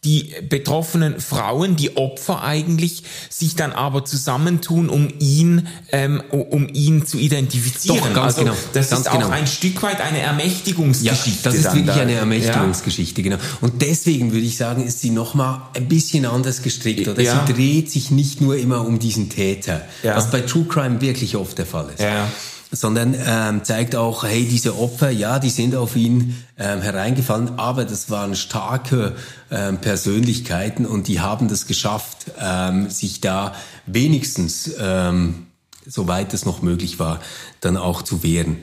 [0.04, 7.04] die betroffenen Frauen, die Opfer eigentlich, sich dann aber zusammentun, um ihn, ähm, um ihn
[7.04, 7.98] zu identifizieren.
[7.98, 8.56] Doch, ganz also, genau.
[8.72, 9.28] Das ganz ist auch genau.
[9.28, 11.50] ein Stück weit eine Ermächtigungsgeschichte.
[11.50, 12.00] Ja, das ist wirklich da.
[12.00, 13.30] eine Ermächtigungsgeschichte, ja.
[13.30, 13.42] genau.
[13.60, 17.06] Und deswegen würde ich sagen, ist sie nochmal ein bisschen anders gestrickt.
[17.06, 17.44] Oder ja.
[17.46, 20.16] sie dreht sich nicht nur immer um diesen Täter, ja.
[20.16, 22.00] was bei True Crime wirklich oft der Fall ist.
[22.00, 22.26] Ja
[22.72, 27.85] sondern ähm, zeigt auch, hey, diese Opfer, ja, die sind auf ihn ähm, hereingefallen, aber
[27.85, 29.16] das waren starke
[29.50, 33.54] ähm, Persönlichkeiten und die haben das geschafft, ähm, sich da
[33.87, 35.46] wenigstens, ähm,
[35.85, 37.20] soweit es noch möglich war,
[37.61, 38.59] dann auch zu wehren.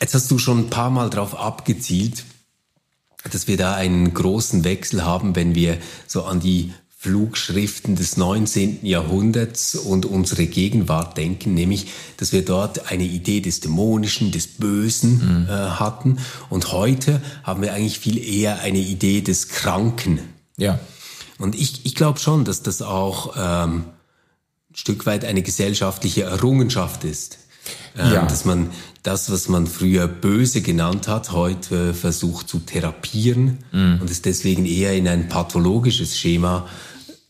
[0.00, 2.24] Jetzt hast du schon ein paar Mal darauf abgezielt,
[3.30, 8.86] dass wir da einen großen Wechsel haben, wenn wir so an die Flugschriften des 19.
[8.86, 11.88] Jahrhunderts und unsere Gegenwart denken, nämlich,
[12.18, 15.48] dass wir dort eine Idee des Dämonischen, des Bösen mhm.
[15.48, 16.18] äh, hatten.
[16.48, 20.20] Und heute haben wir eigentlich viel eher eine Idee des Kranken.
[20.56, 20.78] Ja.
[21.38, 23.78] Und ich, ich glaube schon, dass das auch ähm,
[24.70, 27.38] ein Stück weit eine gesellschaftliche Errungenschaft ist.
[27.98, 28.26] Ähm, ja.
[28.26, 28.70] Dass man
[29.02, 33.98] das, was man früher böse genannt hat, heute versucht zu therapieren mhm.
[34.00, 36.68] und es deswegen eher in ein pathologisches Schema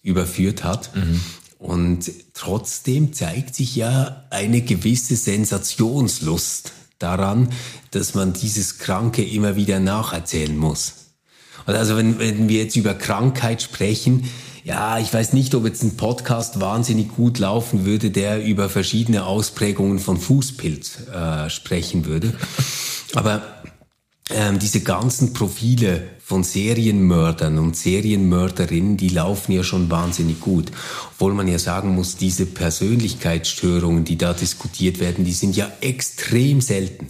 [0.03, 0.95] überführt hat.
[0.95, 1.21] Mhm.
[1.59, 7.49] Und trotzdem zeigt sich ja eine gewisse Sensationslust daran,
[7.93, 10.95] dass man dieses Kranke immer wieder nacherzählen muss.
[11.67, 14.29] Also wenn, wenn wir jetzt über Krankheit sprechen,
[14.65, 19.25] ja, ich weiß nicht, ob jetzt ein Podcast wahnsinnig gut laufen würde, der über verschiedene
[19.25, 22.35] Ausprägungen von Fußpilz äh, sprechen würde.
[23.15, 23.62] Aber
[24.35, 30.71] ähm, diese ganzen Profile von Serienmördern und Serienmörderinnen, die laufen ja schon wahnsinnig gut.
[31.13, 36.61] Obwohl man ja sagen muss, diese Persönlichkeitsstörungen, die da diskutiert werden, die sind ja extrem
[36.61, 37.09] selten.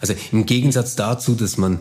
[0.00, 1.80] Also im Gegensatz dazu, dass man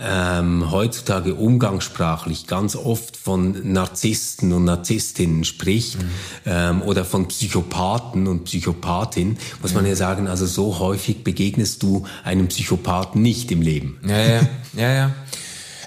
[0.00, 6.08] ähm, heutzutage umgangssprachlich ganz oft von Narzissten und Narzisstinnen spricht mhm.
[6.46, 9.76] ähm, oder von Psychopathen und Psychopathin, muss mhm.
[9.76, 14.00] man ja sagen, also so häufig begegnest du einem Psychopathen nicht im Leben.
[14.06, 14.40] Ja, ja,
[14.76, 15.14] ja, ja.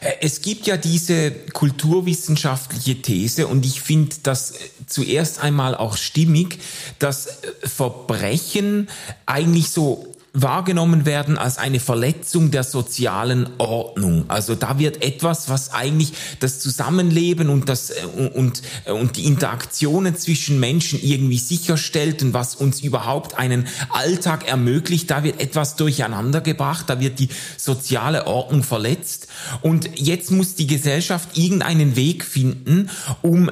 [0.01, 4.53] Äh, es gibt ja diese kulturwissenschaftliche These und ich finde das
[4.85, 6.59] zuerst einmal auch stimmig,
[6.99, 8.87] dass Verbrechen
[9.25, 14.25] eigentlich so wahrgenommen werden als eine Verletzung der sozialen Ordnung.
[14.27, 19.25] Also da wird etwas, was eigentlich das Zusammenleben und das äh, und äh, und die
[19.25, 25.75] Interaktionen zwischen Menschen irgendwie sicherstellt und was uns überhaupt einen Alltag ermöglicht, da wird etwas
[25.75, 29.27] durcheinander gebracht, da wird die soziale Ordnung verletzt
[29.61, 32.89] und jetzt muss die Gesellschaft irgendeinen Weg finden,
[33.21, 33.49] um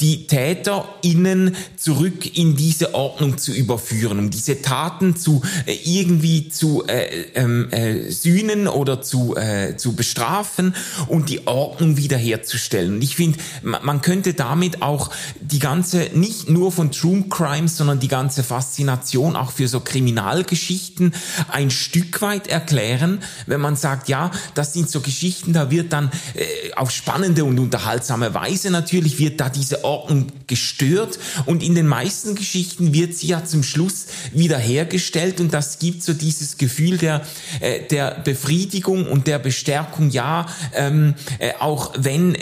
[0.00, 6.86] die TäterInnen zurück in diese Ordnung zu überführen, um diese Taten zu äh, irgendwie zu
[6.86, 10.74] äh, ähm, äh, sühnen oder zu, äh, zu bestrafen
[11.08, 12.94] und die Ordnung wiederherzustellen.
[12.94, 18.00] Und ich finde, man könnte damit auch die ganze, nicht nur von True Crimes, sondern
[18.00, 21.14] die ganze Faszination auch für so Kriminalgeschichten
[21.48, 26.10] ein Stück weit erklären, wenn man sagt, ja, das sind so Geschichten, da wird dann
[26.34, 31.18] äh, auf spannende und unterhaltsame Weise natürlich wird da diese Ordnung gestört.
[31.46, 35.40] Und in den meisten Geschichten wird sie ja zum Schluss wiederhergestellt.
[35.40, 37.22] Und das gibt so dieses Gefühl der,
[37.60, 42.36] äh, der Befriedigung und der Bestärkung, ja, ähm, äh, auch wenn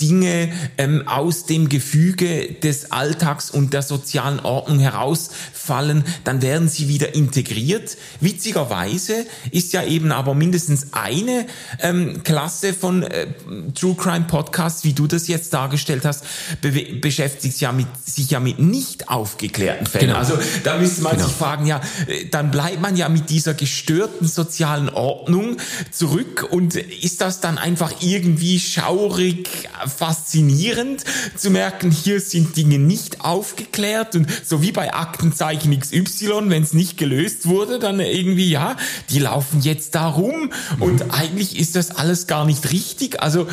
[0.00, 6.88] Dinge ähm, aus dem Gefüge des Alltags und der sozialen Ordnung herausfallen, dann werden sie
[6.88, 7.96] wieder integriert.
[8.20, 11.46] Witzigerweise ist ja eben aber mindestens eine
[11.80, 13.28] ähm, Klasse von äh,
[13.74, 16.24] True Crime Podcasts, wie du das jetzt dargestellt hast,
[16.60, 20.08] be beschäftigt sich ja mit, sich ja mit nicht aufgeklärten Fällen.
[20.08, 20.18] Genau.
[20.18, 21.26] Also da müsste man genau.
[21.26, 25.56] sich fragen, ja, äh, dann bleibt man ja mit dieser gestörten sozialen Ordnung
[25.90, 29.48] zurück und ist das dann einfach irgendwie schaurig
[29.88, 31.04] faszinierend
[31.36, 36.72] zu merken, hier sind Dinge nicht aufgeklärt und so wie bei Aktenzeichen XY, wenn es
[36.72, 38.76] nicht gelöst wurde, dann irgendwie, ja,
[39.10, 41.10] die laufen jetzt da rum und mhm.
[41.10, 43.22] eigentlich ist das alles gar nicht richtig.
[43.22, 43.46] Also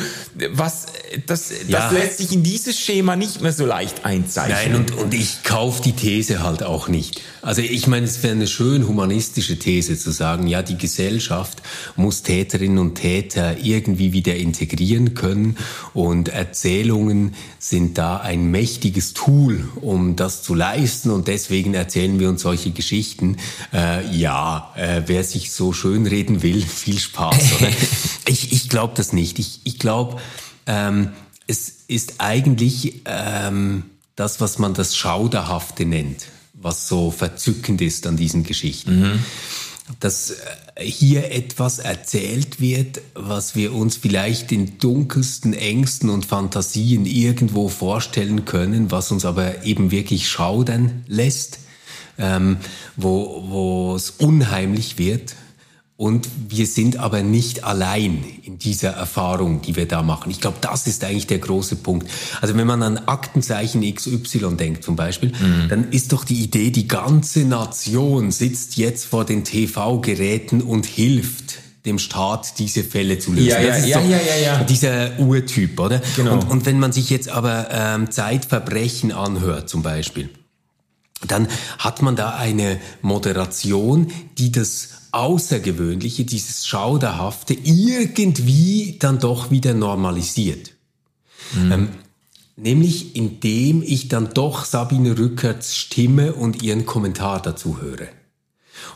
[0.52, 0.86] was,
[1.26, 1.78] das, ja.
[1.78, 4.72] das lässt sich in dieses Schema nicht mehr so leicht einzeichnen.
[4.72, 7.20] Nein, und, und ich kaufe die These halt auch nicht.
[7.44, 11.62] Also ich meine, es wäre eine schön humanistische These zu sagen, ja, die Gesellschaft
[11.94, 15.58] muss Täterinnen und Täter irgendwie wieder integrieren können
[15.92, 21.10] und Und Erzählungen sind da ein mächtiges Tool, um das zu leisten.
[21.10, 23.36] Und deswegen erzählen wir uns solche Geschichten.
[23.74, 27.36] Äh, ja, äh, wer sich so schön reden will, viel Spaß.
[28.26, 29.38] ich ich glaube das nicht.
[29.38, 30.18] Ich, ich glaube,
[30.66, 31.10] ähm,
[31.46, 33.82] es ist eigentlich ähm,
[34.16, 39.00] das, was man das Schauderhafte nennt, was so verzückend ist an diesen Geschichten.
[39.00, 39.24] Mhm
[40.00, 40.34] dass äh,
[40.78, 48.44] hier etwas erzählt wird, was wir uns vielleicht in dunkelsten Ängsten und Fantasien irgendwo vorstellen
[48.44, 51.60] können, was uns aber eben wirklich schaudern lässt,
[52.18, 52.56] ähm,
[52.96, 55.36] wo, wo es unheimlich wird
[55.96, 60.30] und wir sind aber nicht allein in dieser Erfahrung, die wir da machen.
[60.30, 62.10] Ich glaube, das ist eigentlich der große Punkt.
[62.40, 65.68] Also wenn man an Aktenzeichen XY denkt zum Beispiel, mhm.
[65.68, 71.58] dann ist doch die Idee, die ganze Nation sitzt jetzt vor den TV-Geräten und hilft
[71.86, 73.48] dem Staat diese Fälle zu lösen.
[73.50, 74.64] Ja, ja, ja, ja, ja, ja.
[74.64, 76.02] Dieser Urtyp, oder?
[76.16, 76.32] Genau.
[76.32, 80.30] Und, und wenn man sich jetzt aber ähm, Zeitverbrechen anhört zum Beispiel,
[81.28, 81.46] dann
[81.78, 90.72] hat man da eine Moderation, die das Außergewöhnliche, dieses Schauderhafte irgendwie dann doch wieder normalisiert.
[91.54, 91.72] Mhm.
[91.72, 91.88] Ähm,
[92.56, 98.08] nämlich indem ich dann doch Sabine Rückerts Stimme und ihren Kommentar dazu höre.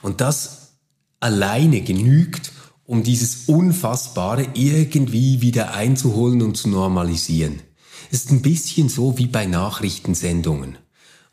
[0.03, 0.73] Und das
[1.21, 2.53] alleine genügt,
[2.85, 7.61] um dieses Unfassbare irgendwie wieder einzuholen und zu normalisieren.
[8.11, 10.79] Es ist ein bisschen so wie bei Nachrichtensendungen.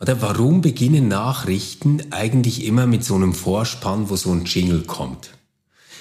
[0.05, 5.31] Oder warum beginnen Nachrichten eigentlich immer mit so einem Vorspann, wo so ein Jingle kommt?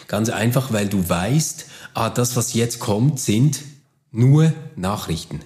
[0.09, 1.65] Ganz einfach, weil du weißt,
[1.95, 3.63] ah, das, was jetzt kommt, sind
[4.13, 5.41] nur Nachrichten.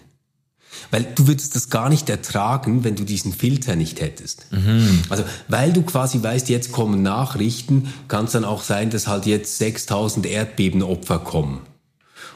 [0.90, 4.51] Weil du würdest das gar nicht ertragen, wenn du diesen Filter nicht hättest.
[4.51, 5.03] Mhm.
[5.09, 9.27] Also, weil du quasi weißt, jetzt kommen Nachrichten, kann es dann auch sein, dass halt
[9.27, 11.61] jetzt 6000 Erdbebenopfer kommen.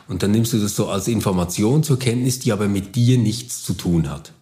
[0.06, 3.64] Und dann nimmst du das so als Information zur Kenntnis, die aber mit dir nichts
[3.64, 4.32] zu tun hat.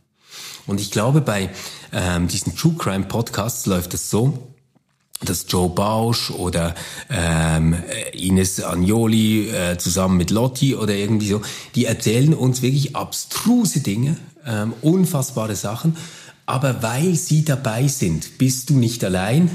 [0.70, 1.50] Und ich glaube, bei
[1.92, 4.54] ähm, diesen True Crime Podcasts läuft es so,
[5.20, 6.76] dass Joe Bausch oder
[7.10, 7.74] ähm,
[8.12, 11.42] Ines Agnoli äh, zusammen mit Lotti oder irgendwie so,
[11.74, 15.96] die erzählen uns wirklich abstruse Dinge, ähm, unfassbare Sachen,
[16.46, 19.50] aber weil sie dabei sind, bist du nicht allein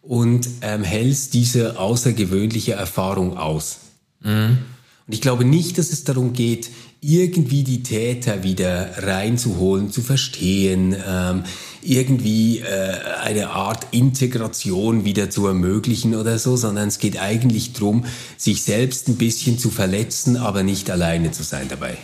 [0.00, 3.80] und ähm, hältst diese außergewöhnliche Erfahrung aus.
[4.22, 4.60] Mhm.
[5.06, 6.70] Und ich glaube nicht, dass es darum geht,
[7.04, 11.44] irgendwie die Täter wieder reinzuholen, zu verstehen, ähm,
[11.82, 18.06] irgendwie äh, eine Art Integration wieder zu ermöglichen oder so, sondern es geht eigentlich darum,
[18.38, 21.98] sich selbst ein bisschen zu verletzen, aber nicht alleine zu sein dabei.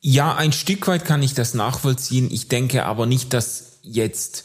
[0.00, 2.30] Ja, ein Stück weit kann ich das nachvollziehen.
[2.30, 4.44] Ich denke aber nicht, dass jetzt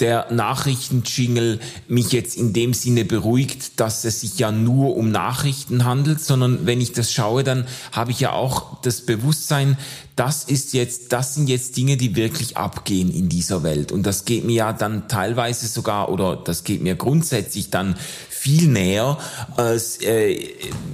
[0.00, 5.84] der Nachrichtenjingle mich jetzt in dem Sinne beruhigt, dass es sich ja nur um Nachrichten
[5.84, 9.78] handelt, sondern wenn ich das schaue, dann habe ich ja auch das Bewusstsein,
[10.16, 13.92] das ist jetzt, das sind jetzt Dinge, die wirklich abgehen in dieser Welt.
[13.92, 17.96] Und das geht mir ja dann teilweise sogar, oder das geht mir grundsätzlich dann
[18.44, 19.16] viel näher
[19.56, 20.38] als äh,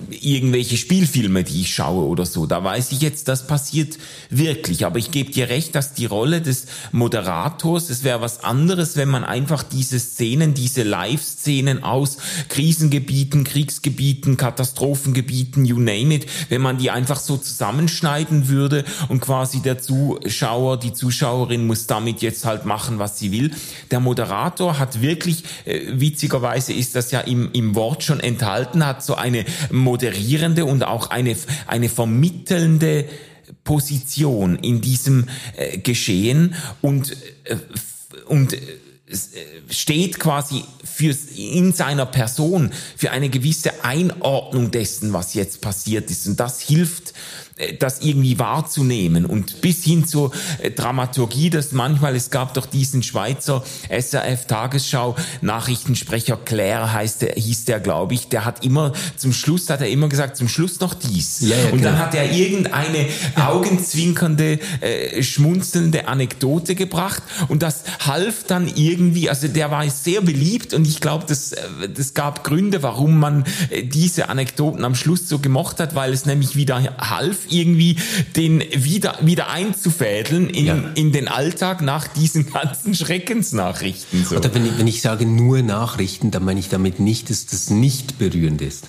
[0.09, 2.47] irgendwelche Spielfilme, die ich schaue oder so.
[2.47, 3.99] Da weiß ich jetzt, das passiert
[4.31, 4.87] wirklich.
[4.87, 9.09] Aber ich gebe dir recht, dass die Rolle des Moderators, es wäre was anderes, wenn
[9.09, 12.19] man einfach diese Szenen, diese Live-Szenen aus
[12.51, 19.59] Krisengebieten, Kriegsgebieten, Katastrophengebieten, you name it, wenn man die einfach so zusammenschneiden würde und quasi
[19.59, 23.51] der Zuschauer, die Zuschauerin muss damit jetzt halt machen, was sie will.
[23.91, 29.03] Der Moderator hat wirklich, äh, witzigerweise ist das ja im im, Wort schon enthalten hat,
[29.03, 33.07] so eine moderierende und auch eine, eine vermittelnde
[33.65, 35.27] Position in diesem
[35.57, 37.57] äh, Geschehen und, äh,
[38.27, 38.59] und äh,
[39.69, 46.27] steht quasi für, in seiner Person für eine gewisse Einordnung dessen, was jetzt passiert ist.
[46.27, 47.15] Und das hilft äh,
[47.79, 53.03] das irgendwie wahrzunehmen und bis hin zur äh, Dramaturgie, dass manchmal, es gab doch diesen
[53.03, 59.33] Schweizer SRF Tagesschau Nachrichtensprecher Claire heißt der, hieß der, glaube ich, der hat immer, zum
[59.33, 61.41] Schluss hat er immer gesagt, zum Schluss noch dies.
[61.41, 68.45] Ja, ja, und dann hat er irgendeine augenzwinkernde, äh, schmunzelnde Anekdote gebracht und das half
[68.45, 72.83] dann irgendwie, also der war sehr beliebt und ich glaube, das, äh, das gab Gründe,
[72.83, 73.45] warum man
[73.83, 77.97] diese Anekdoten am Schluss so gemocht hat, weil es nämlich wieder half, irgendwie
[78.37, 80.75] den wieder, wieder einzufädeln in, ja.
[80.95, 84.25] in den Alltag nach diesen ganzen Schreckensnachrichten.
[84.25, 84.37] So.
[84.37, 87.71] Oder wenn ich, wenn ich sage nur Nachrichten, dann meine ich damit nicht, dass das
[87.71, 88.89] nicht berührend ist.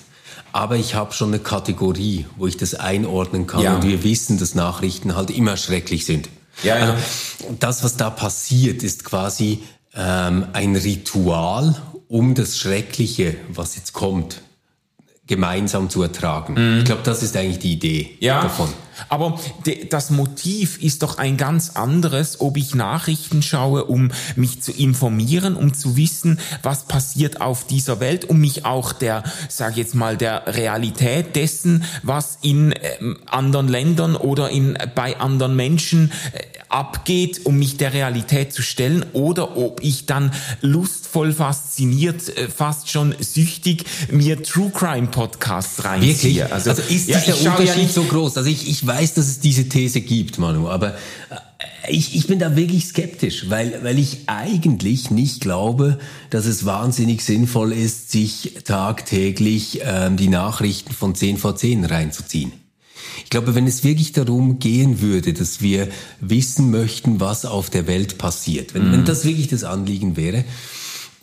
[0.52, 3.62] Aber ich habe schon eine Kategorie, wo ich das einordnen kann.
[3.62, 3.76] Ja.
[3.76, 6.28] Und wir wissen, dass Nachrichten halt immer schrecklich sind.
[6.62, 6.92] Ja, ja.
[6.92, 9.60] Also, das, was da passiert, ist quasi
[9.94, 14.42] ähm, ein Ritual, um das Schreckliche, was jetzt kommt,
[15.26, 16.54] gemeinsam zu ertragen.
[16.54, 16.78] Mhm.
[16.78, 18.68] Ich glaube, das ist eigentlich die Idee ja, davon.
[19.08, 19.38] Aber
[19.90, 25.56] das Motiv ist doch ein ganz anderes, ob ich Nachrichten schaue, um mich zu informieren,
[25.56, 30.16] um zu wissen, was passiert auf dieser Welt, um mich auch der, sage jetzt mal,
[30.16, 37.44] der Realität dessen, was in äh, anderen Ländern oder in bei anderen Menschen äh, abgeht,
[37.44, 43.14] um mich der Realität zu stellen, oder ob ich dann lustvoll fasziniert, äh, fast schon
[43.18, 46.12] süchtig mir True Crime Podcasts reinziehe.
[46.12, 46.52] Wirklich?
[46.52, 48.36] Also, also ist ja, dieser Unterschied ja so groß?
[48.36, 51.36] Also ich, ich weiß, dass es diese These gibt, Manu, aber äh,
[51.88, 55.98] ich, ich bin da wirklich skeptisch, weil, weil ich eigentlich nicht glaube,
[56.30, 62.52] dass es wahnsinnig sinnvoll ist, sich tagtäglich ähm, die Nachrichten von 10 vor 10 reinzuziehen.
[63.24, 65.88] Ich glaube, wenn es wirklich darum gehen würde, dass wir
[66.20, 68.92] wissen möchten, was auf der Welt passiert, wenn, mhm.
[68.92, 70.44] wenn das wirklich das Anliegen wäre,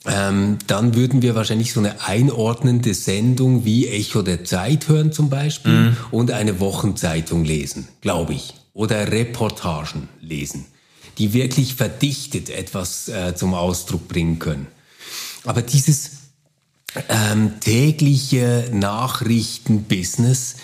[0.05, 5.29] ähm, dann würden wir wahrscheinlich so eine einordnende Sendung wie Echo der Zeit hören zum
[5.29, 5.97] Beispiel mhm.
[6.11, 8.53] und eine Wochenzeitung lesen, glaube ich.
[8.73, 10.65] Oder Reportagen lesen,
[11.17, 14.67] die wirklich verdichtet etwas äh, zum Ausdruck bringen können.
[15.43, 16.11] Aber dieses
[17.09, 20.55] ähm, tägliche Nachrichtenbusiness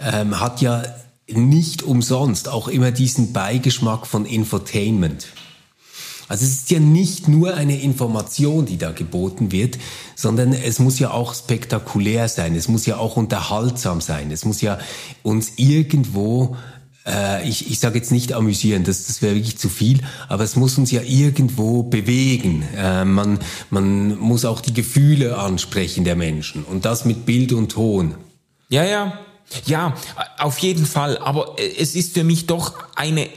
[0.00, 0.84] ähm, hat ja
[1.28, 5.28] nicht umsonst auch immer diesen Beigeschmack von Infotainment.
[6.28, 9.78] Also es ist ja nicht nur eine Information, die da geboten wird,
[10.14, 14.60] sondern es muss ja auch spektakulär sein, es muss ja auch unterhaltsam sein, es muss
[14.60, 14.78] ja
[15.22, 16.56] uns irgendwo
[17.06, 20.56] äh, ich, ich sage jetzt nicht amüsieren, das, das wäre wirklich zu viel, aber es
[20.56, 22.62] muss uns ja irgendwo bewegen.
[22.76, 23.38] Äh, man,
[23.70, 28.14] man muss auch die Gefühle ansprechen der Menschen und das mit Bild und Ton.
[28.68, 29.18] Ja, ja.
[29.66, 29.94] Ja,
[30.38, 31.18] auf jeden Fall.
[31.18, 33.28] Aber es ist für mich doch eine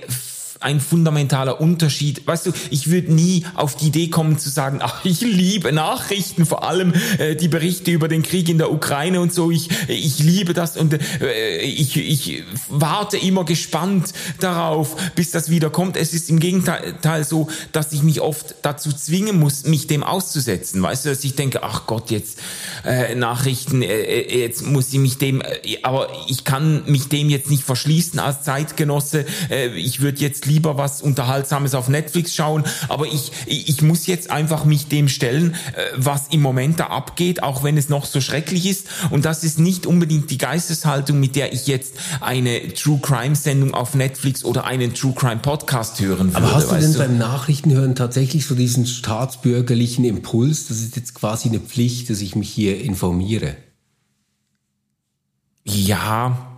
[0.65, 2.25] ein fundamentaler Unterschied.
[2.25, 6.47] Weißt du, ich würde nie auf die Idee kommen zu sagen, ach, ich liebe Nachrichten,
[6.47, 9.51] vor allem äh, die Berichte über den Krieg in der Ukraine und so.
[9.51, 15.69] Ich, ich liebe das und äh, ich, ich warte immer gespannt darauf, bis das wieder
[15.69, 15.97] kommt.
[15.97, 20.81] Es ist im Gegenteil so, dass ich mich oft dazu zwingen muss, mich dem auszusetzen.
[20.81, 22.39] Weißt du, dass ich denke, ach Gott, jetzt
[22.83, 27.29] äh, Nachrichten, äh, äh jetzt muss ich mich dem, äh, aber ich kann mich dem
[27.29, 29.25] jetzt nicht verschließen als Zeitgenosse.
[29.51, 34.29] Äh, ich würde jetzt lieber was Unterhaltsames auf Netflix schauen, aber ich, ich muss jetzt
[34.29, 38.21] einfach mich dem stellen, äh, was im Moment da abgeht, auch wenn es noch so
[38.21, 38.87] schrecklich ist.
[39.09, 43.73] Und das ist nicht unbedingt die Geisteshaltung, mit der ich jetzt eine True Crime Sendung
[43.73, 46.37] auf Netflix oder einen True Crime Podcast hören würde.
[46.37, 46.99] Aber hast du denn du?
[46.99, 50.67] beim Nachrichtenhören tatsächlich so diesen staatsbürgerlichen Impuls?
[50.67, 53.55] Das ist jetzt quasi eine Pflicht, dass ich mich hier informiere.
[55.63, 56.54] Ja,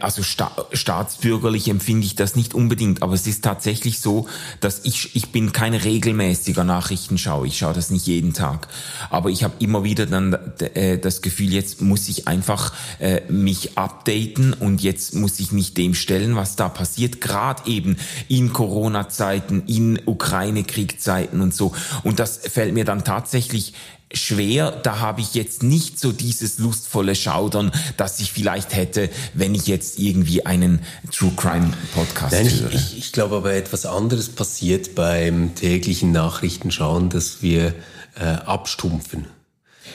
[0.00, 4.26] also sta staatsbürgerlich empfinde ich das nicht unbedingt, aber es ist tatsächlich so,
[4.60, 7.44] dass ich ich bin kein regelmäßiger Nachrichtenschauer.
[7.44, 8.66] Ich schaue das nicht jeden Tag,
[9.08, 10.36] aber ich habe immer wieder dann
[10.74, 15.74] äh, das Gefühl, jetzt muss ich einfach äh, mich updaten und jetzt muss ich mich
[15.74, 21.72] dem stellen, was da passiert, gerade eben in Corona-Zeiten, in Ukraine-Kriegzeiten und so.
[22.02, 23.74] Und das fällt mir dann tatsächlich
[24.12, 24.70] schwer.
[24.70, 29.66] Da habe ich jetzt nicht so dieses lustvolle Schaudern, das ich vielleicht hätte, wenn ich
[29.66, 30.80] jetzt irgendwie einen
[31.12, 32.72] True Crime Podcast Nein, höre.
[32.72, 37.74] Ich, ich glaube aber etwas anderes passiert beim täglichen Nachrichtenschauen, dass wir
[38.18, 39.26] äh, abstumpfen.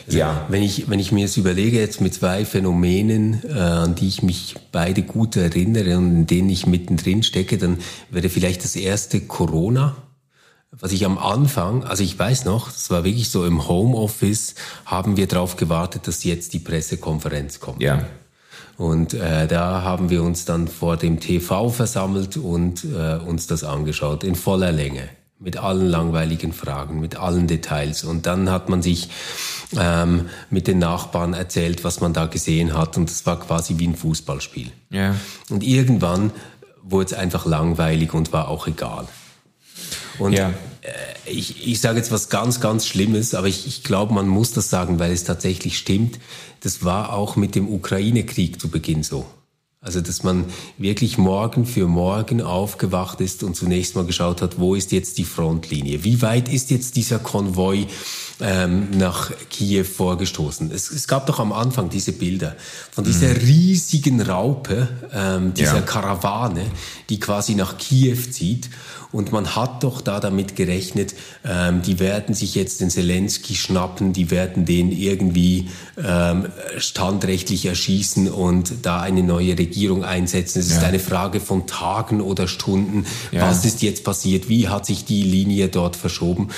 [0.05, 0.45] Also, ja.
[0.49, 4.21] Wenn ich, wenn ich mir es überlege, jetzt mit zwei Phänomenen, äh, an die ich
[4.21, 7.77] mich beide gut erinnere und in denen ich mittendrin stecke, dann
[8.09, 9.95] wäre vielleicht das erste Corona
[10.79, 14.55] was ich am Anfang, also ich weiß noch, es war wirklich so im Homeoffice,
[14.85, 17.81] haben wir darauf gewartet, dass jetzt die Pressekonferenz kommt.
[17.81, 18.05] Ja.
[18.77, 23.63] Und äh, da haben wir uns dann vor dem TV versammelt und äh, uns das
[23.63, 25.09] angeschaut in voller Länge
[25.39, 28.03] mit allen langweiligen Fragen, mit allen Details.
[28.03, 29.09] Und dann hat man sich
[29.77, 32.97] ähm, mit den Nachbarn erzählt, was man da gesehen hat.
[32.97, 34.71] Und es war quasi wie ein Fußballspiel.
[34.89, 35.15] Ja.
[35.49, 36.31] Und irgendwann
[36.81, 39.07] wurde es einfach langweilig und war auch egal.
[40.19, 40.49] Und ja.
[40.81, 44.51] Äh, ich, ich sage jetzt was ganz, ganz Schlimmes, aber ich, ich glaube, man muss
[44.51, 46.19] das sagen, weil es tatsächlich stimmt.
[46.61, 49.25] Das war auch mit dem Ukraine-Krieg zu Beginn so.
[49.83, 50.45] Also, dass man
[50.77, 55.25] wirklich morgen für morgen aufgewacht ist und zunächst mal geschaut hat, wo ist jetzt die
[55.25, 56.05] Frontlinie?
[56.05, 57.87] Wie weit ist jetzt dieser Konvoi
[58.43, 60.71] ähm, nach Kiew vorgestoßen?
[60.71, 62.55] Es, es gab doch am Anfang diese Bilder
[62.91, 63.37] von dieser mhm.
[63.37, 65.81] riesigen Raupe, ähm, dieser ja.
[65.81, 66.65] Karawane,
[67.09, 68.69] die quasi nach Kiew zieht.
[69.13, 71.13] Und man hat doch da damit gerechnet,
[71.45, 75.69] ähm, die werden sich jetzt den Zelensky schnappen, die werden den irgendwie
[76.03, 76.47] ähm,
[76.79, 80.59] standrechtlich erschießen und da eine neue Regierung einsetzen.
[80.59, 80.77] Es ja.
[80.77, 83.05] ist eine Frage von Tagen oder Stunden.
[83.31, 83.47] Ja.
[83.47, 84.49] Was ist jetzt passiert?
[84.49, 86.49] Wie hat sich die Linie dort verschoben?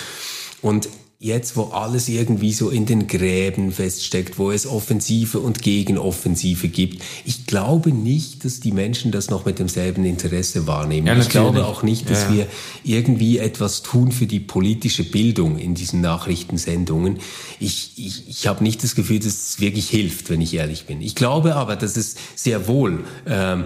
[0.62, 0.88] Und
[1.26, 7.04] jetzt, wo alles irgendwie so in den Gräben feststeckt, wo es Offensive und Gegenoffensive gibt,
[7.26, 11.08] ich glaube nicht, dass die Menschen das noch mit demselben Interesse wahrnehmen.
[11.08, 12.34] Ja, ich glaube auch nicht, dass ja.
[12.34, 12.48] wir
[12.84, 17.18] irgendwie etwas tun für die politische Bildung in diesen Nachrichtensendungen.
[17.60, 21.02] Ich, ich, ich habe nicht das Gefühl, dass es wirklich hilft, wenn ich ehrlich bin.
[21.02, 23.66] Ich glaube aber, dass es sehr wohl ähm,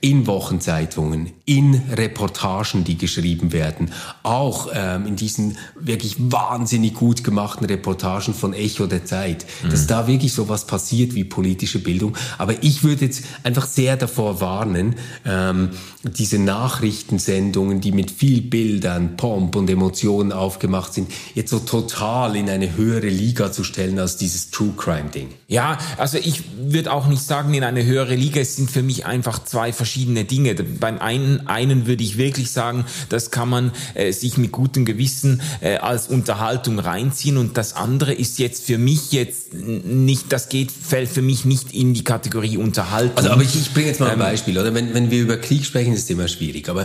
[0.00, 3.90] in Wochenzeitungen, in Reportagen, die geschrieben werden,
[4.22, 9.70] auch ähm, in diesen wirklich wahnsinnig gut gemachten Reportagen von Echo der Zeit, mhm.
[9.70, 12.16] dass da wirklich sowas passiert wie politische Bildung.
[12.38, 15.70] Aber ich würde jetzt einfach sehr davor warnen, ähm,
[16.04, 22.48] diese Nachrichtensendungen, die mit viel Bildern, Pomp und Emotionen aufgemacht sind, jetzt so total in
[22.48, 25.28] eine höhere Liga zu stellen als dieses True Crime Ding.
[25.50, 28.38] Ja, also ich würde auch nicht sagen in eine höhere Liga.
[28.38, 30.54] Es sind für mich einfach zwei verschiedene Dinge.
[30.54, 35.40] Beim einen, einen würde ich wirklich sagen, das kann man äh, sich mit gutem Gewissen
[35.62, 40.70] äh, als Unterhaltung reinziehen und das andere ist jetzt für mich jetzt nicht, das geht,
[40.70, 43.16] fällt für mich nicht in die Kategorie Unterhaltung.
[43.16, 44.74] Also, aber ich, ich bringe jetzt mal ein ähm, Beispiel, oder?
[44.74, 46.84] Wenn, wenn wir über Krieg sprechen, ist es immer schwierig, aber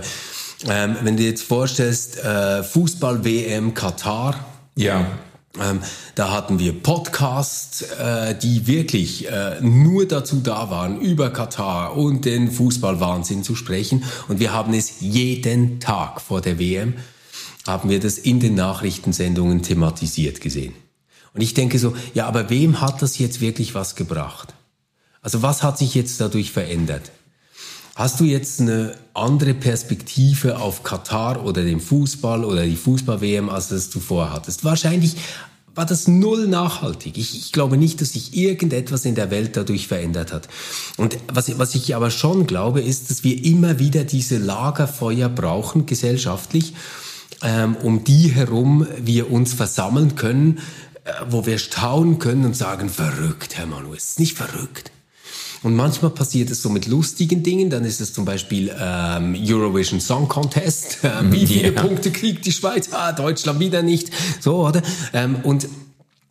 [0.69, 4.45] ähm, wenn du jetzt vorstellst, äh, Fußball-WM Katar,
[4.75, 5.05] ja.
[5.61, 5.81] Ähm,
[6.15, 12.25] da hatten wir Podcasts, äh, die wirklich äh, nur dazu da waren, über Katar und
[12.25, 14.03] den Fußballwahnsinn zu sprechen.
[14.27, 16.95] Und wir haben es jeden Tag vor der WM,
[17.67, 20.73] haben wir das in den Nachrichtensendungen thematisiert gesehen.
[21.35, 24.53] Und ich denke so, ja, aber wem hat das jetzt wirklich was gebracht?
[25.21, 27.11] Also was hat sich jetzt dadurch verändert?
[27.95, 33.67] Hast du jetzt eine andere Perspektive auf Katar oder den Fußball oder die Fußball-WM, als
[33.67, 34.63] das du vorhattest?
[34.63, 35.15] Wahrscheinlich
[35.75, 37.19] war das null nachhaltig.
[37.19, 40.47] Ich, ich glaube nicht, dass sich irgendetwas in der Welt dadurch verändert hat.
[40.97, 45.85] Und was, was ich aber schon glaube, ist, dass wir immer wieder diese Lagerfeuer brauchen,
[45.85, 46.73] gesellschaftlich,
[47.43, 50.59] ähm, um die herum wir uns versammeln können,
[51.03, 54.91] äh, wo wir staunen können und sagen, verrückt, Herr Manu, ist nicht verrückt?
[55.63, 57.69] Und manchmal passiert es so mit lustigen Dingen.
[57.69, 60.99] Dann ist es zum Beispiel ähm, Eurovision Song Contest.
[61.03, 61.81] Äh, wie viele yeah.
[61.81, 62.89] Punkte kriegt die Schweiz?
[62.91, 64.09] Ah, Deutschland wieder nicht.
[64.39, 64.81] So, oder?
[65.11, 65.67] Ähm, und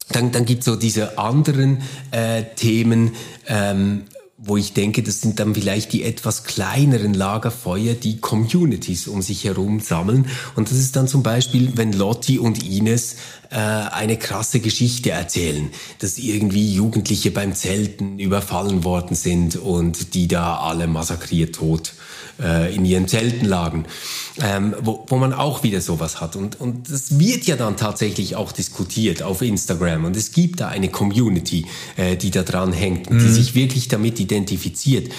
[0.08, 3.12] dann, dann gibt es so diese anderen äh, Themen,
[3.46, 4.04] ähm,
[4.38, 9.44] wo ich denke, das sind dann vielleicht die etwas kleineren Lagerfeuer, die Communities um sich
[9.44, 10.26] herum sammeln.
[10.56, 13.16] Und das ist dann zum Beispiel, wenn Lotti und Ines
[13.53, 20.26] äh, eine krasse Geschichte erzählen, dass irgendwie Jugendliche beim Zelten überfallen worden sind und die
[20.26, 21.92] da alle massakriert tot
[22.40, 23.84] äh, in ihren Zelten lagen,
[24.40, 26.34] ähm, wo, wo man auch wieder sowas hat.
[26.34, 30.07] Und, und das wird ja dann tatsächlich auch diskutiert auf Instagram.
[30.07, 33.20] Und es gibt da eine Community, äh, die da dran hängt und mhm.
[33.20, 35.12] die sich wirklich damit identifiziert.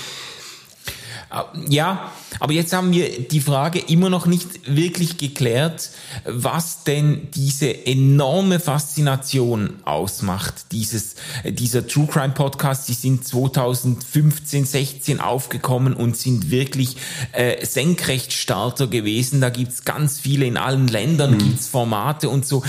[1.68, 5.90] Ja, aber jetzt haben wir die Frage immer noch nicht wirklich geklärt,
[6.26, 10.66] was denn diese enorme Faszination ausmacht.
[10.72, 16.98] Dieses, dieser True Crime Podcast, die sind 2015, 16 aufgekommen und sind wirklich
[17.32, 19.42] äh, Senkrechtstarter gewesen.
[19.42, 21.40] Da gibt's ganz viele in allen Ländern, mhm.
[21.40, 22.64] gibt's Formate und so.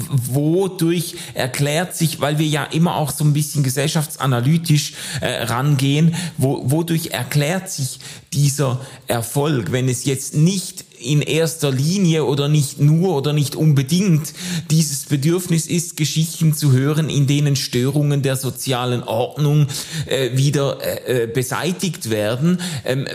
[0.00, 6.70] Wodurch erklärt sich, weil wir ja immer auch so ein bisschen gesellschaftsanalytisch äh, rangehen, wo,
[6.70, 8.00] wodurch erklärt sich
[8.32, 14.32] dieser Erfolg, wenn es jetzt nicht in erster Linie oder nicht nur oder nicht unbedingt
[14.70, 19.66] dieses Bedürfnis ist, Geschichten zu hören, in denen Störungen der sozialen Ordnung
[20.06, 22.60] äh, wieder äh, äh beseitigt werden.
[22.84, 23.06] Ähm,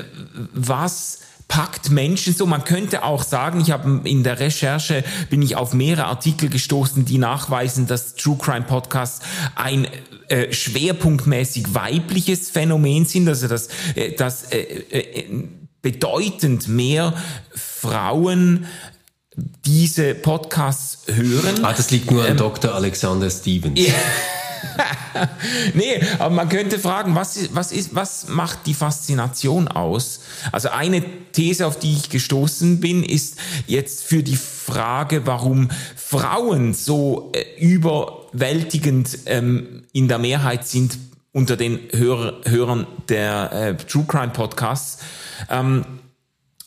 [0.53, 2.45] was packt Menschen so.
[2.45, 7.05] Man könnte auch sagen, ich habe in der Recherche bin ich auf mehrere Artikel gestoßen,
[7.05, 9.25] die nachweisen, dass True Crime Podcasts
[9.55, 9.87] ein
[10.29, 15.47] äh, schwerpunktmäßig weibliches Phänomen sind, also dass, äh, dass äh, äh,
[15.81, 17.13] bedeutend mehr
[17.55, 18.65] Frauen
[19.65, 21.63] diese Podcasts hören.
[21.63, 22.73] Ah, das liegt nur an ähm, Dr.
[22.73, 23.79] Alexander Stevens.
[25.73, 30.21] nee, aber man könnte fragen, was, ist, was, ist, was macht die Faszination aus?
[30.51, 33.37] Also eine These, auf die ich gestoßen bin, ist
[33.67, 40.97] jetzt für die Frage, warum Frauen so äh, überwältigend ähm, in der Mehrheit sind
[41.31, 45.03] unter den Hörer, Hörern der äh, True Crime Podcasts.
[45.49, 45.85] Ähm,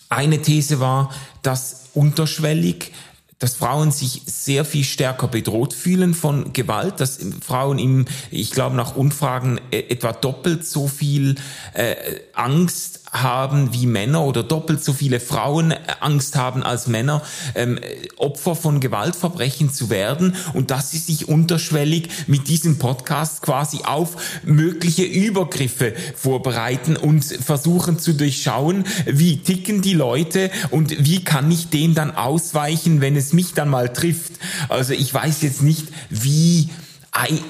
[0.09, 1.13] eine These war,
[1.43, 2.93] dass unterschwellig
[3.41, 8.77] dass Frauen sich sehr viel stärker bedroht fühlen von Gewalt, dass Frauen im, ich glaube
[8.77, 11.35] nach Umfragen äh, etwa doppelt so viel
[11.73, 11.97] äh,
[12.35, 17.23] Angst haben wie Männer oder doppelt so viele Frauen Angst haben als Männer,
[17.55, 17.79] ähm,
[18.17, 24.41] Opfer von Gewaltverbrechen zu werden und dass sie sich unterschwellig mit diesem Podcast quasi auf
[24.45, 31.69] mögliche Übergriffe vorbereiten und versuchen zu durchschauen, wie ticken die Leute und wie kann ich
[31.69, 34.33] dem dann ausweichen, wenn es mich dann mal trifft.
[34.69, 36.69] Also ich weiß jetzt nicht, wie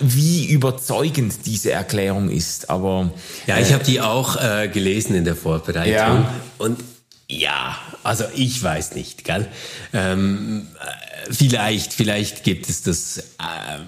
[0.01, 2.71] wie überzeugend diese Erklärung ist.
[2.71, 3.11] Aber
[3.47, 6.35] ja, ich äh, habe die auch äh, gelesen in der Vorbereitung ja.
[6.59, 6.81] und
[7.29, 9.47] ja, also ich weiß nicht, gell?
[9.93, 13.23] Ähm, äh, vielleicht, vielleicht gibt es das äh,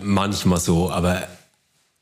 [0.01, 1.27] manchmal so, aber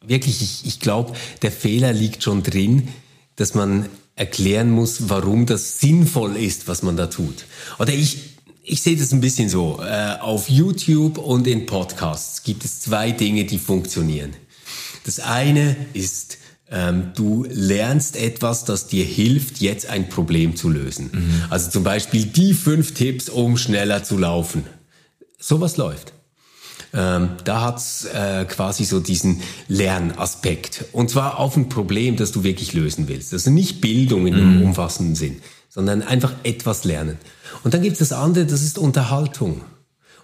[0.05, 2.89] wirklich, ich, ich glaube, der Fehler liegt schon drin,
[3.37, 7.47] dass man erklären muss, warum das sinnvoll ist, was man da tut.
[7.79, 8.40] Oder ich,
[8.71, 9.83] ich sehe das ein bisschen so.
[9.83, 14.35] Äh, auf YouTube und in Podcasts gibt es zwei Dinge, die funktionieren.
[15.05, 16.39] Das eine ist,
[16.71, 21.11] ähm, du lernst etwas, das dir hilft, jetzt ein Problem zu lösen.
[21.13, 21.45] Mhm.
[21.51, 24.65] Also zum Beispiel die fünf Tipps, um schneller zu laufen.
[25.39, 26.13] Sowas läuft.
[26.93, 30.85] Ähm, da hat's äh, quasi so diesen Lernaspekt.
[30.93, 33.33] Und zwar auf ein Problem, das du wirklich lösen willst.
[33.33, 34.63] Also nicht Bildung in einem mhm.
[34.67, 35.41] umfassenden Sinn,
[35.71, 37.17] sondern einfach etwas lernen.
[37.65, 39.63] Und dann gibt es das andere, das ist Unterhaltung.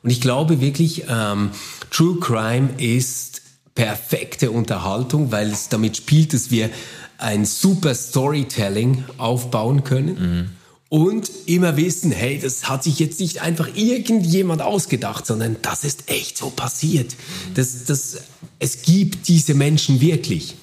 [0.02, 1.50] Und ich glaube wirklich, ähm,
[1.90, 3.42] True Crime ist
[3.74, 6.70] perfekte Unterhaltung, weil es damit spielt, dass wir
[7.18, 10.18] ein super Storytelling aufbauen können.
[10.18, 10.50] Mhm.
[10.88, 16.08] Und immer wissen, hey, das hat sich jetzt nicht einfach irgendjemand ausgedacht, sondern das ist
[16.08, 17.12] echt so passiert.
[17.12, 17.54] Mhm.
[17.54, 18.18] Das, das,
[18.60, 20.54] es gibt diese Menschen wirklich.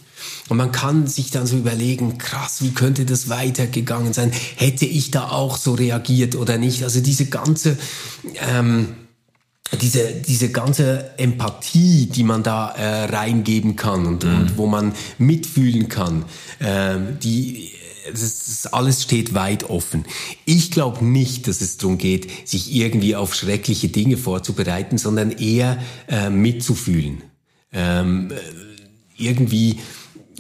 [0.50, 4.32] Und man kann sich dann so überlegen, krass, wie könnte das weitergegangen sein?
[4.56, 6.84] Hätte ich da auch so reagiert oder nicht?
[6.84, 7.78] Also diese ganze,
[8.52, 8.96] ähm,
[9.82, 14.36] diese, diese ganze Empathie, die man da äh, reingeben kann und, mhm.
[14.36, 16.26] und wo man mitfühlen kann,
[16.60, 17.72] äh, die,
[18.12, 20.06] das, das alles steht weit offen.
[20.46, 25.82] Ich glaube nicht, dass es darum geht, sich irgendwie auf schreckliche Dinge vorzubereiten, sondern eher
[26.10, 27.24] äh, mitzufühlen.
[27.72, 28.32] Ähm,
[29.18, 29.80] irgendwie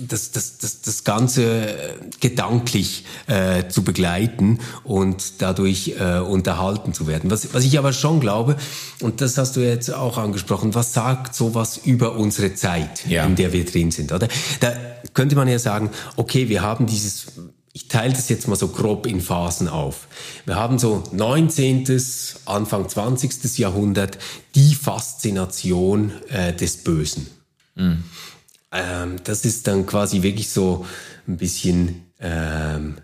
[0.07, 7.07] das, das, das, das Ganze äh, gedanklich äh, zu begleiten und dadurch äh, unterhalten zu
[7.07, 7.29] werden.
[7.31, 8.57] Was, was ich aber schon glaube,
[9.01, 13.25] und das hast du jetzt auch angesprochen, was sagt sowas über unsere Zeit, ja.
[13.25, 14.27] in der wir drin sind, oder?
[14.59, 14.73] Da
[15.13, 17.27] könnte man ja sagen, okay, wir haben dieses
[17.75, 20.07] ich teile das jetzt mal so grob in Phasen auf.
[20.45, 21.85] Wir haben so 19.,
[22.45, 23.57] Anfang 20.
[23.57, 24.19] Jahrhundert
[24.53, 27.25] die Faszination äh, des Bösen.
[27.75, 28.03] Mhm.
[28.73, 30.85] Ähm, das ist dann quasi wirklich so
[31.27, 32.95] ein bisschen, ähm,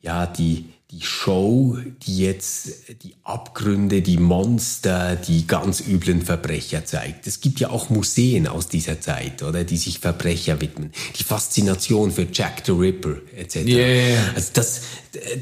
[0.00, 2.68] ja, die, die Show, die jetzt
[3.02, 7.26] die Abgründe, die Monster, die ganz üblen Verbrecher zeigt.
[7.26, 10.92] Es gibt ja auch Museen aus dieser Zeit, oder, die sich Verbrecher widmen.
[11.18, 13.56] Die Faszination für Jack the Ripper etc.
[13.66, 14.32] Yeah.
[14.34, 14.82] Also das,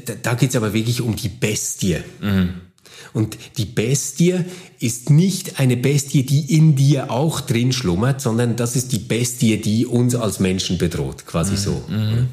[0.05, 1.97] da, da geht es aber wirklich um die Bestie.
[2.21, 2.61] Mhm.
[3.13, 4.45] Und die Bestie
[4.79, 9.57] ist nicht eine Bestie, die in dir auch drin schlummert, sondern das ist die Bestie,
[9.57, 11.57] die uns als Menschen bedroht, quasi mhm.
[11.57, 11.83] so.
[11.87, 12.27] Mhm.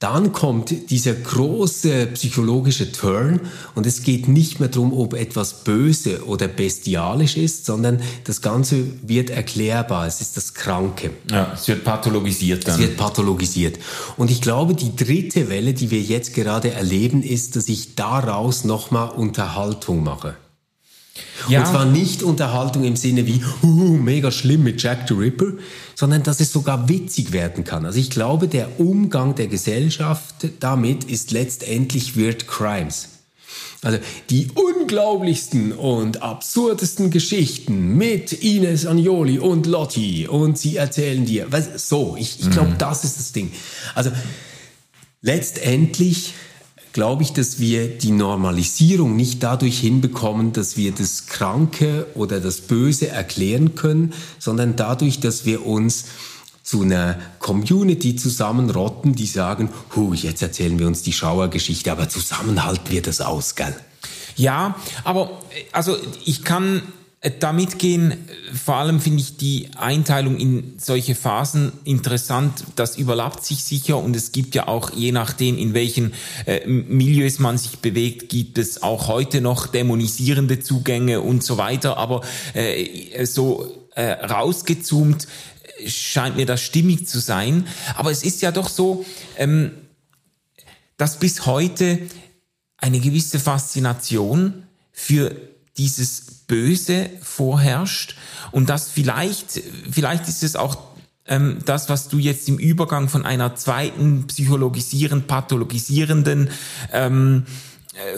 [0.00, 3.40] Dann kommt dieser große psychologische Turn
[3.74, 8.82] und es geht nicht mehr darum, ob etwas böse oder bestialisch ist, sondern das Ganze
[9.02, 10.06] wird erklärbar.
[10.06, 11.10] Es ist das Kranke.
[11.30, 12.76] Ja, es wird pathologisiert dann.
[12.76, 13.78] Es wird pathologisiert.
[14.16, 18.64] Und ich glaube, die dritte Welle, die wir jetzt gerade erleben, ist, dass ich daraus
[18.64, 20.34] nochmal Unterhaltung mache.
[21.48, 21.60] Ja.
[21.60, 25.52] Und zwar nicht Unterhaltung im Sinne wie, uh, mega schlimm mit Jack the Ripper,
[26.00, 27.84] sondern dass es sogar witzig werden kann.
[27.84, 33.08] Also ich glaube, der Umgang der Gesellschaft damit ist letztendlich Weird Crimes.
[33.82, 33.98] Also
[34.30, 41.90] die unglaublichsten und absurdesten Geschichten mit Ines Agnoli und Lotti und sie erzählen dir, was,
[41.90, 42.78] so, ich, ich glaube, mhm.
[42.78, 43.52] das ist das Ding.
[43.94, 44.10] Also
[45.20, 46.32] letztendlich
[46.92, 52.62] glaube ich, dass wir die Normalisierung nicht dadurch hinbekommen, dass wir das Kranke oder das
[52.62, 56.06] Böse erklären können, sondern dadurch, dass wir uns
[56.62, 62.64] zu einer Community zusammenrotten, die sagen, hu, jetzt erzählen wir uns die Schauergeschichte, aber zusammen
[62.64, 63.74] halten wir das aus, gell?
[64.36, 66.82] Ja, aber also ich kann
[67.38, 68.14] damit gehen,
[68.54, 72.64] vor allem finde ich die Einteilung in solche Phasen interessant.
[72.76, 76.14] Das überlappt sich sicher und es gibt ja auch, je nachdem, in welchen
[76.46, 81.98] äh, Milieus man sich bewegt, gibt es auch heute noch dämonisierende Zugänge und so weiter.
[81.98, 82.22] Aber
[82.54, 85.28] äh, so äh, rausgezoomt
[85.86, 87.66] scheint mir das stimmig zu sein.
[87.96, 89.04] Aber es ist ja doch so,
[89.36, 89.72] ähm,
[90.96, 91.98] dass bis heute
[92.78, 95.49] eine gewisse Faszination für
[95.80, 98.16] dieses Böse vorherrscht.
[98.50, 100.76] Und dass vielleicht, vielleicht ist es auch
[101.26, 106.50] ähm, das, was du jetzt im Übergang von einer zweiten psychologisierend, pathologisierenden
[106.92, 107.46] ähm,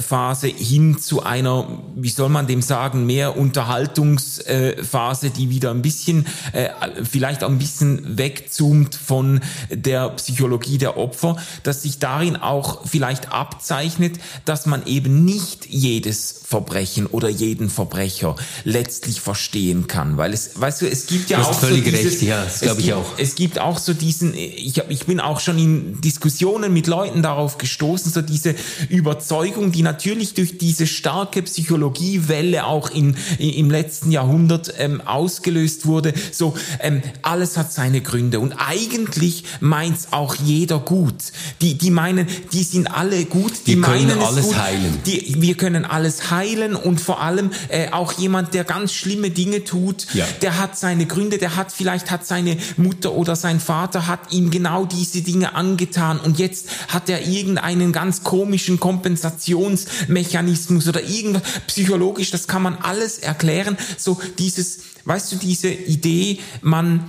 [0.01, 1.67] Phase hin zu einer,
[1.97, 6.69] wie soll man dem sagen, mehr Unterhaltungsphase, die wieder ein bisschen, äh,
[7.03, 13.33] vielleicht auch ein bisschen wegzoomt von der Psychologie der Opfer, dass sich darin auch vielleicht
[13.33, 20.61] abzeichnet, dass man eben nicht jedes Verbrechen oder jeden Verbrecher letztlich verstehen kann, weil es,
[20.61, 23.07] weißt du, es gibt ja auch so dieses, recht, ja, das glaube ich auch.
[23.17, 27.23] Es gibt auch so diesen, ich, hab, ich bin auch schon in Diskussionen mit Leuten
[27.23, 28.55] darauf gestoßen, so diese
[28.91, 36.15] Überzeugung, die natürlich durch diese starke Psychologiewelle auch in, im letzten Jahrhundert ähm, ausgelöst wurde.
[36.31, 41.15] So, ähm, alles hat seine Gründe und eigentlich meint's auch jeder gut.
[41.61, 44.57] Die, die meinen, die sind alle gut, die, meinen können alles gut.
[44.59, 44.99] heilen.
[45.07, 49.65] Die, wir können alles heilen und vor allem äh, auch jemand, der ganz schlimme Dinge
[49.65, 50.27] tut, ja.
[50.43, 54.51] der hat seine Gründe, der hat vielleicht hat seine Mutter oder sein Vater hat ihm
[54.51, 61.43] genau diese Dinge angetan und jetzt hat er irgendeinen ganz komischen Kompensations Reaktionsmechanismus oder irgendwas
[61.67, 63.77] psychologisch, das kann man alles erklären.
[63.97, 67.05] So dieses, weißt du, diese Idee, man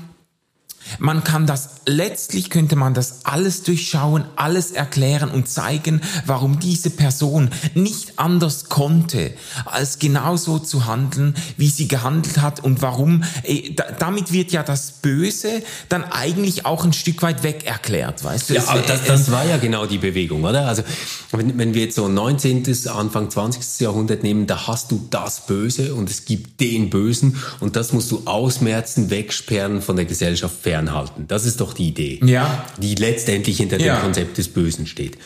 [0.99, 6.89] man kann das, letztlich könnte man das alles durchschauen, alles erklären und zeigen, warum diese
[6.89, 9.34] Person nicht anders konnte,
[9.65, 14.91] als genauso zu handeln, wie sie gehandelt hat und warum, äh, damit wird ja das
[15.01, 18.53] Böse dann eigentlich auch ein Stück weit weg erklärt, weißt du?
[18.55, 20.67] Ja, aber das, das war ja genau die Bewegung, oder?
[20.67, 20.84] Also,
[21.31, 23.81] wenn, wenn wir jetzt so 19., Anfang 20.
[23.81, 28.11] Jahrhundert nehmen, da hast du das Böse und es gibt den Bösen und das musst
[28.11, 31.28] du ausmerzen, wegsperren, von der Gesellschaft fern fernhalten.
[31.28, 32.65] Das ist doch die Idee, ja.
[32.80, 33.95] die letztendlich hinter ja.
[33.95, 35.19] dem Konzept des Bösen steht.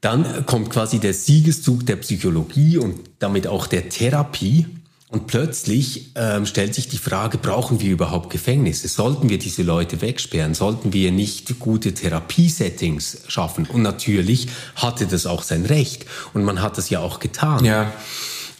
[0.00, 4.66] Dann kommt quasi der Siegeszug der Psychologie und damit auch der Therapie.
[5.10, 8.86] Und plötzlich ähm, stellt sich die Frage, brauchen wir überhaupt Gefängnisse?
[8.86, 10.54] Sollten wir diese Leute wegsperren?
[10.54, 13.66] Sollten wir nicht gute Therapiesettings schaffen?
[13.66, 16.06] Und natürlich hatte das auch sein Recht.
[16.32, 17.64] Und man hat das ja auch getan.
[17.64, 17.92] Ja.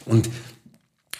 [0.05, 0.29] Und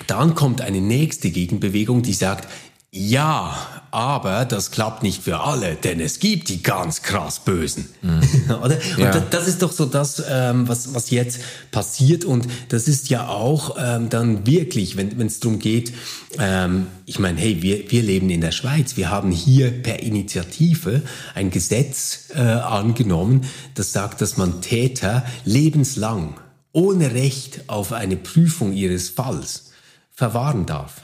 [0.07, 2.49] dann kommt eine nächste Gegenbewegung, die sagt,
[2.91, 3.55] ja,
[3.91, 7.87] aber das klappt nicht für alle, denn es gibt die ganz krass Bösen.
[8.01, 8.21] Mhm.
[8.63, 8.79] Oder?
[8.97, 9.15] Ja.
[9.15, 12.25] Und das ist doch so das, ähm, was, was jetzt passiert.
[12.25, 15.93] Und das ist ja auch ähm, dann wirklich, wenn es darum geht,
[16.39, 18.97] ähm, ich meine, hey, wir, wir leben in der Schweiz.
[18.97, 21.03] Wir haben hier per Initiative
[21.35, 26.35] ein Gesetz äh, angenommen, das sagt, dass man Täter lebenslang
[26.71, 29.71] ohne Recht auf eine Prüfung ihres Falls
[30.11, 31.03] verwahren darf.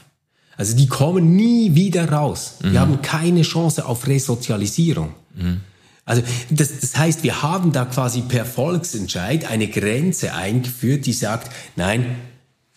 [0.56, 2.54] Also die kommen nie wieder raus.
[2.62, 2.70] Mhm.
[2.70, 5.14] Die haben keine Chance auf Resozialisierung.
[5.34, 5.60] Mhm.
[6.04, 11.50] Also das, das heißt, wir haben da quasi per Volksentscheid eine Grenze eingeführt, die sagt,
[11.74, 12.16] nein,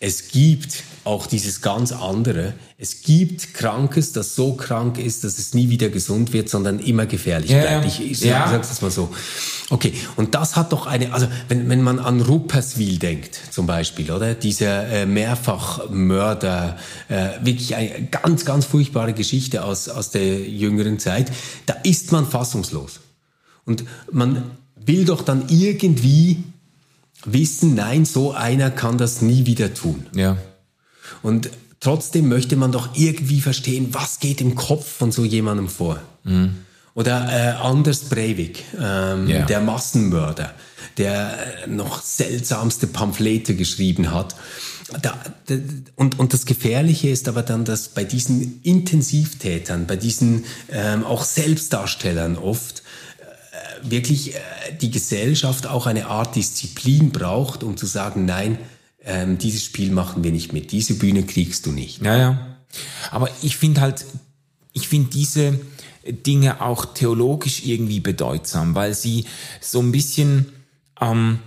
[0.00, 2.52] es gibt auch dieses ganz andere.
[2.76, 7.06] Es gibt Krankes, das so krank ist, dass es nie wieder gesund wird, sondern immer
[7.06, 7.86] gefährlich ja, bleibt.
[7.86, 8.50] Ich, ich ja.
[8.50, 9.10] sage es mal so.
[9.70, 14.10] Okay, und das hat doch eine, also wenn, wenn man an Rupperswil denkt zum Beispiel,
[14.10, 14.34] oder?
[14.34, 16.76] Dieser äh, Mehrfachmörder,
[17.08, 21.32] äh, wirklich eine ganz, ganz furchtbare Geschichte aus, aus der jüngeren Zeit,
[21.66, 23.00] da ist man fassungslos.
[23.64, 26.42] Und man will doch dann irgendwie
[27.24, 30.06] wissen, nein, so einer kann das nie wieder tun.
[30.14, 30.36] Ja.
[31.22, 31.50] Und
[31.80, 36.00] trotzdem möchte man doch irgendwie verstehen, was geht im Kopf von so jemandem vor.
[36.24, 36.56] Mhm.
[36.94, 39.46] Oder äh, Anders Breivik, ähm, yeah.
[39.46, 40.52] der Massenmörder,
[40.98, 44.34] der äh, noch seltsamste Pamphlete geschrieben hat.
[45.02, 45.14] Da,
[45.46, 45.54] da,
[45.94, 51.22] und, und das Gefährliche ist aber dann, dass bei diesen Intensivtätern, bei diesen ähm, auch
[51.22, 52.82] Selbstdarstellern oft
[53.82, 54.38] wirklich äh,
[54.80, 58.58] die Gesellschaft auch eine Art Disziplin braucht, um zu sagen, nein,
[59.04, 62.02] ähm, dieses Spiel machen wir nicht mit, diese Bühne kriegst du nicht.
[62.02, 62.56] Ja.
[63.10, 64.04] Aber ich finde halt,
[64.72, 65.58] ich finde diese
[66.06, 69.24] Dinge auch theologisch irgendwie bedeutsam, weil sie
[69.60, 70.46] so ein bisschen
[71.00, 71.40] ähm,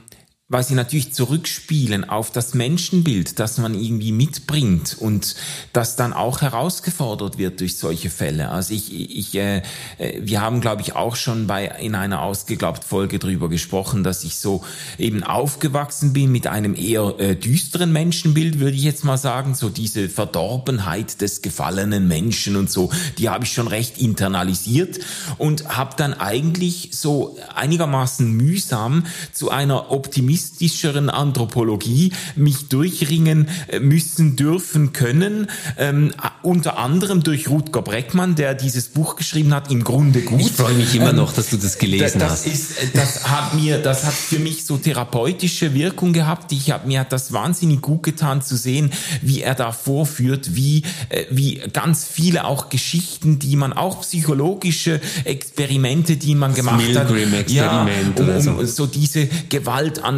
[0.54, 5.36] weil sie natürlich zurückspielen auf das Menschenbild, das man irgendwie mitbringt und
[5.74, 8.50] das dann auch herausgefordert wird durch solche Fälle.
[8.50, 9.64] Also ich, ich äh,
[9.98, 14.24] äh wir haben, glaube ich, auch schon bei in einer ausgeglaubt Folge drüber gesprochen, dass
[14.24, 14.64] ich so
[15.00, 19.70] eben aufgewachsen bin mit einem eher äh, düsteren Menschenbild, würde ich jetzt mal sagen, so
[19.70, 25.00] diese Verdorbenheit des gefallenen Menschen und so, die habe ich schon recht internalisiert
[25.40, 33.80] und habe dann eigentlich so einigermaßen mühsam zu einer Optimismus juristischeren Anthropologie mich durchringen äh,
[33.80, 35.48] müssen, dürfen, können.
[35.78, 40.42] Ähm, unter anderem durch Rutger Breckmann, der dieses Buch geschrieben hat, im Grunde gut.
[40.42, 42.48] Ich freue mich immer ähm, noch, dass du das gelesen das hast.
[42.48, 46.52] Ist, äh, das hat mir, das hat für mich so therapeutische Wirkung gehabt.
[46.52, 48.92] Ich habe mir hat das wahnsinnig gut getan zu sehen,
[49.22, 55.00] wie er da vorführt, wie, äh, wie ganz viele auch Geschichten, die man auch psychologische
[55.24, 57.10] Experimente, die man gemacht hat,
[57.50, 57.88] ja,
[58.18, 58.66] um, um so.
[58.66, 59.28] so diese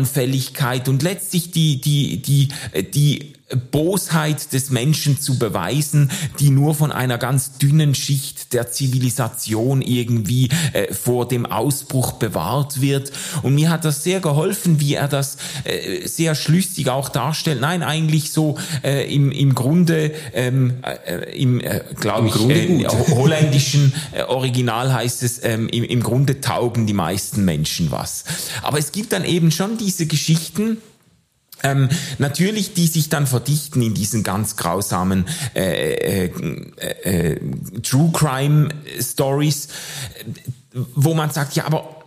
[0.06, 2.49] Gewaltanfälligkeit und letztlich die, die, die,
[2.91, 3.34] die
[3.72, 10.50] Bosheit des Menschen zu beweisen, die nur von einer ganz dünnen Schicht der Zivilisation irgendwie
[10.74, 13.12] äh, vor dem Ausbruch bewahrt wird.
[13.43, 17.62] Und mir hat das sehr geholfen, wie er das äh, sehr schlüssig auch darstellt.
[17.62, 23.93] Nein, eigentlich so äh, im, im Grunde, ähm, äh, im, äh, glaube ich, äh, holländischen
[24.12, 28.24] äh, Original heißt es, ähm, im, im Grunde taugen die meisten Menschen was.
[28.64, 30.78] Aber es gibt dann eben schon diese Geschichten,
[31.66, 31.89] ähm,
[32.20, 36.32] natürlich, die sich dann verdichten in diesen ganz grausamen äh, äh,
[36.78, 37.39] äh,
[37.82, 38.70] True Crime
[39.01, 39.70] Stories,
[40.93, 42.03] wo man sagt, ja, aber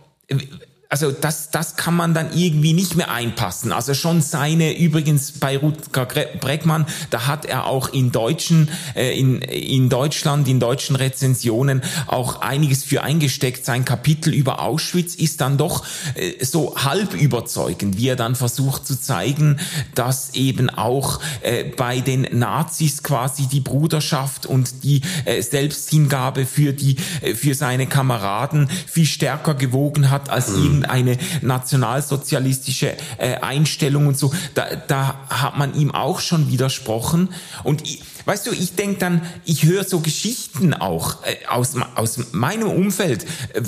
[0.91, 3.71] also das, das kann man dann irgendwie nicht mehr einpassen.
[3.71, 9.39] Also schon seine, übrigens bei Rutger Breckmann, da hat er auch in deutschen, äh, in,
[9.43, 13.65] in Deutschland, in deutschen Rezensionen auch einiges für eingesteckt.
[13.65, 15.85] Sein Kapitel über Auschwitz ist dann doch
[16.15, 19.59] äh, so halb überzeugend, wie er dann versucht zu zeigen,
[19.93, 25.01] dass eben auch äh, bei den Nazis quasi die Bruderschaft und die
[25.39, 26.95] Selbsthingabe für die,
[27.35, 34.33] für seine Kameraden viel stärker gewogen hat als mhm irgendeine nationalsozialistische äh, Einstellung und so.
[34.53, 37.29] Da, da hat man ihm auch schon widersprochen.
[37.63, 42.19] Und ich, weißt du, ich denke dann, ich höre so Geschichten auch äh, aus, aus
[42.31, 43.25] meinem Umfeld.
[43.53, 43.61] Äh,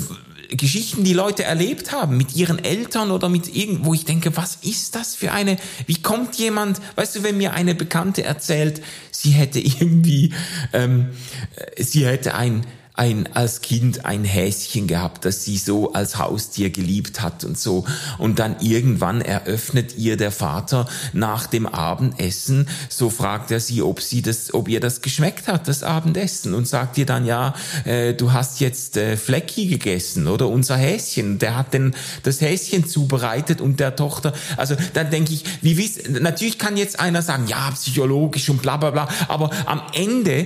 [0.54, 4.58] Geschichten, die Leute erlebt haben mit ihren Eltern oder mit irgend, wo ich denke, was
[4.60, 5.56] ist das für eine,
[5.86, 10.34] wie kommt jemand, weißt du, wenn mir eine Bekannte erzählt, sie hätte irgendwie,
[10.74, 11.08] ähm,
[11.56, 16.68] äh, sie hätte ein, ein, als Kind ein Häschen gehabt, das sie so als Haustier
[16.68, 17.86] geliebt hat und so.
[18.18, 24.02] Und dann irgendwann eröffnet ihr der Vater nach dem Abendessen, so fragt er sie, ob
[24.02, 26.52] sie das, ob ihr das geschmeckt hat, das Abendessen.
[26.52, 31.38] Und sagt ihr dann, ja, äh, du hast jetzt äh, Flecki gegessen oder unser Häschen.
[31.38, 35.98] Der hat denn das Häschen zubereitet und der Tochter, also dann denke ich, wie wiss,
[36.08, 40.44] natürlich kann jetzt einer sagen, ja, psychologisch und bla bla bla, aber am Ende,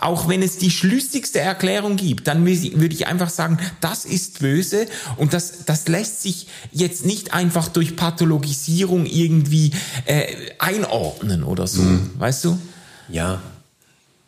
[0.00, 4.40] auch wenn es die schlüssigste Erklärung Erklärung gibt, dann würde ich einfach sagen, das ist
[4.40, 9.72] böse und das, das lässt sich jetzt nicht einfach durch Pathologisierung irgendwie
[10.06, 10.24] äh,
[10.58, 12.10] einordnen oder so, mhm.
[12.18, 12.58] weißt du?
[13.10, 13.40] Ja,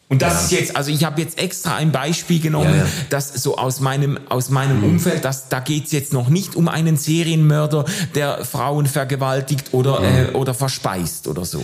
[0.09, 0.41] und das ja.
[0.41, 2.86] ist jetzt, also ich habe jetzt extra ein Beispiel genommen, ja, ja.
[3.11, 4.84] das so aus meinem aus meinem mhm.
[4.95, 7.84] Umfeld, dass da geht's jetzt noch nicht um einen Serienmörder,
[8.16, 11.62] der Frauen vergewaltigt oder äh, oder verspeist oder so.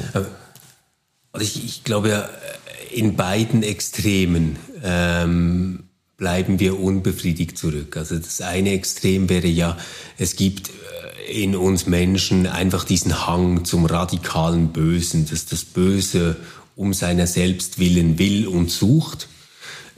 [1.32, 2.28] Also ich, ich glaube ja,
[2.96, 5.84] in beiden Extremen ähm,
[6.16, 7.96] bleiben wir unbefriedigt zurück.
[7.96, 9.76] Also das eine Extrem wäre ja,
[10.16, 16.36] es gibt äh, in uns Menschen einfach diesen Hang zum radikalen Bösen, dass das Böse
[16.74, 19.28] um seiner selbst willen will und sucht.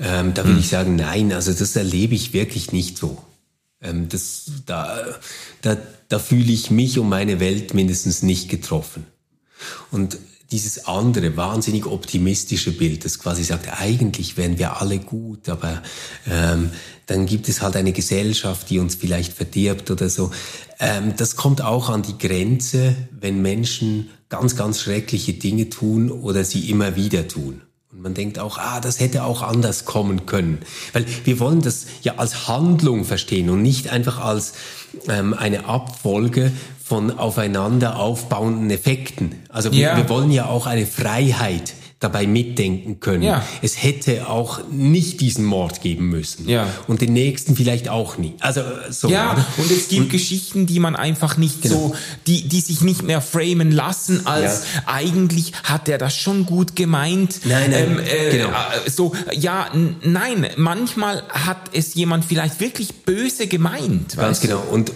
[0.01, 0.61] Ähm, da würde hm.
[0.61, 3.23] ich sagen, nein, also das erlebe ich wirklich nicht so.
[3.81, 5.05] Ähm, das, da,
[5.63, 5.77] da,
[6.09, 9.07] da fühle ich mich und meine Welt mindestens nicht getroffen.
[9.93, 10.19] Und
[10.51, 15.83] dieses andere, wahnsinnig optimistische Bild, das quasi sagt, eigentlich wären wir alle gut, aber
[16.27, 16.71] ähm,
[17.07, 20.31] dann gibt es halt eine Gesellschaft, die uns vielleicht verdirbt oder so.
[20.81, 26.45] Ähm, das kommt auch an die Grenze, wenn Menschen ganz, ganz schreckliche Dinge tun oder
[26.45, 27.63] sie immer wieder tun.
[27.91, 30.59] Und man denkt auch, ah, das hätte auch anders kommen können.
[30.93, 34.53] Weil wir wollen das ja als Handlung verstehen und nicht einfach als
[35.09, 36.53] ähm, eine Abfolge
[36.89, 39.35] von aufeinander aufbauenden Effekten.
[39.51, 39.95] Also ja.
[39.95, 43.25] wir, wir wollen ja auch eine Freiheit dabei mitdenken können.
[43.25, 43.45] Ja.
[43.61, 46.49] Es hätte auch nicht diesen Mord geben müssen.
[46.49, 46.69] Ja.
[46.87, 48.35] Und den nächsten vielleicht auch nicht.
[48.41, 49.09] Also so.
[49.09, 49.45] Ja, oder?
[49.57, 51.75] und es gibt und, Geschichten, die man einfach nicht genau.
[51.75, 51.97] so,
[52.29, 54.83] die, die sich nicht mehr framen lassen, als ja.
[54.87, 57.41] eigentlich hat er das schon gut gemeint.
[57.45, 58.51] Nein, nein, ähm, äh, genau.
[58.51, 59.67] Äh, so, ja,
[60.03, 64.17] nein, manchmal hat es jemand vielleicht wirklich böse gemeint.
[64.17, 64.63] Ganz genau.
[64.71, 64.93] Und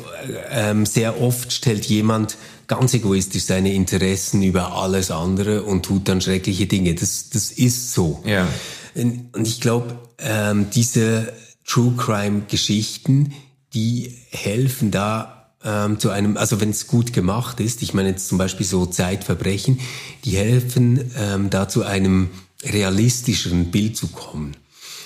[0.52, 2.36] ähm, sehr oft stellt jemand
[2.72, 6.94] ganz egoistisch seine Interessen über alles andere und tut dann schreckliche Dinge.
[6.94, 8.22] Das, das ist so.
[8.24, 8.48] Ja.
[8.94, 11.34] Und ich glaube, ähm, diese
[11.66, 13.34] True Crime Geschichten,
[13.74, 18.28] die helfen da ähm, zu einem, also wenn es gut gemacht ist, ich meine jetzt
[18.28, 19.78] zum Beispiel so Zeitverbrechen,
[20.24, 22.30] die helfen ähm, da zu einem
[22.64, 24.56] realistischeren Bild zu kommen.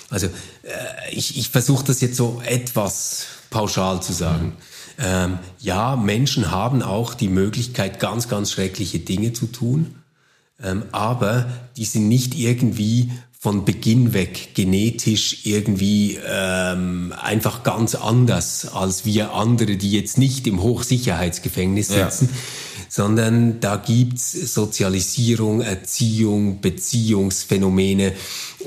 [0.09, 0.29] Also äh,
[1.11, 4.45] ich, ich versuche das jetzt so etwas pauschal zu sagen.
[4.45, 9.95] Mhm ähm, ja, Menschen haben auch die Möglichkeit, ganz, ganz schreckliche Dinge zu tun,
[10.61, 18.67] ähm, aber die sind nicht irgendwie von Beginn weg genetisch irgendwie ähm, einfach ganz anders
[18.73, 22.37] als wir andere, die jetzt nicht im Hochsicherheitsgefängnis sitzen, ja.
[22.89, 28.13] sondern da gibt's Sozialisierung, Erziehung, Beziehungsphänomene,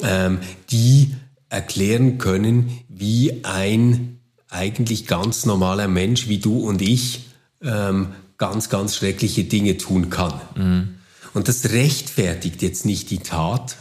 [0.05, 0.39] ähm,
[0.71, 1.17] die
[1.49, 4.20] erklären können, wie ein
[4.51, 7.27] eigentlich ganz normaler Mensch wie du und ich
[7.63, 10.41] ähm, ganz, ganz schreckliche Dinge tun kann.
[10.57, 10.95] Mhm.
[11.33, 13.77] Und das rechtfertigt jetzt nicht die Tat,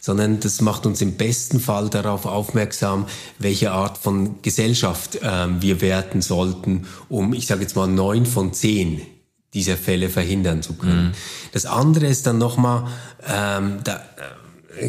[0.00, 3.06] sondern das macht uns im besten Fall darauf aufmerksam,
[3.38, 8.52] welche Art von Gesellschaft ähm, wir werten sollten, um, ich sage jetzt mal, neun von
[8.52, 9.02] zehn
[9.54, 11.08] dieser Fälle verhindern zu können.
[11.08, 11.12] Mhm.
[11.52, 12.88] Das andere ist dann nochmal,
[13.26, 14.02] ähm, da,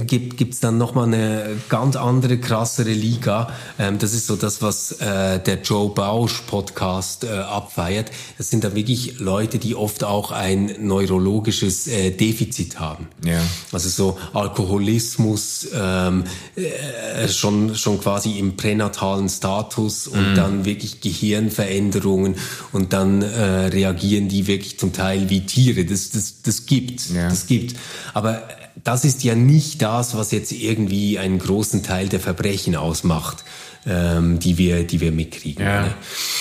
[0.05, 3.51] gibt gibt's dann noch mal eine ganz andere krassere Liga.
[3.79, 8.11] Ähm, das ist so das, was äh, der Joe Bausch Podcast äh, abfeiert.
[8.37, 13.07] Das sind da wirklich Leute, die oft auch ein neurologisches äh, Defizit haben.
[13.25, 13.39] Ja.
[13.71, 16.23] Also so Alkoholismus ähm,
[16.55, 20.35] äh, schon schon quasi im pränatalen Status und mhm.
[20.35, 22.35] dann wirklich Gehirnveränderungen
[22.71, 25.85] und dann äh, reagieren die wirklich zum Teil wie Tiere.
[25.85, 27.29] Das das das gibt, ja.
[27.29, 27.75] das gibt.
[28.13, 28.43] Aber
[28.83, 33.43] das ist ja nicht das, was jetzt irgendwie einen großen Teil der Verbrechen ausmacht,
[33.85, 35.65] ähm, die wir, die wir mitkriegen.
[35.65, 35.81] Ja.
[35.83, 35.93] Ne?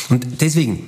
[0.08, 0.86] Und deswegen,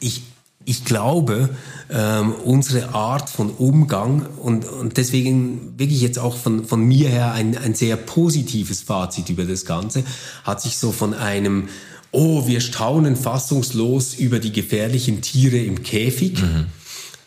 [0.00, 0.22] ich,
[0.64, 1.50] ich glaube,
[1.90, 7.32] ähm, unsere Art von Umgang und, und deswegen wirklich jetzt auch von, von mir her
[7.32, 10.04] ein, ein sehr positives Fazit über das Ganze,
[10.44, 11.68] hat sich so von einem,
[12.12, 16.40] oh, wir staunen fassungslos über die gefährlichen Tiere im Käfig.
[16.40, 16.66] Mhm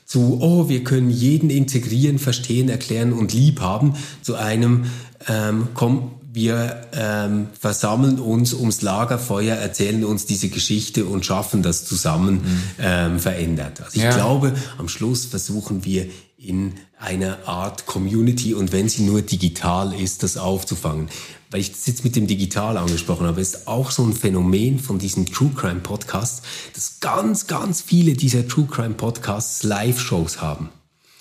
[0.08, 4.86] zu, oh, wir können jeden integrieren, verstehen, erklären und lieb haben, zu einem,
[5.28, 11.84] ähm, komm, wir ähm, versammeln uns ums Lagerfeuer, erzählen uns diese Geschichte und schaffen das
[11.84, 12.62] zusammen mhm.
[12.80, 13.82] ähm, verändert.
[13.82, 14.14] Also ich ja.
[14.14, 20.24] glaube, am Schluss versuchen wir in einer Art Community und wenn sie nur digital ist,
[20.24, 21.10] das aufzufangen
[21.50, 25.00] weil ich das jetzt mit dem Digital angesprochen habe, ist auch so ein Phänomen von
[25.00, 26.42] diesen True Crime Podcasts,
[26.74, 30.70] dass ganz, ganz viele dieser True Crime Podcasts Live-Shows haben.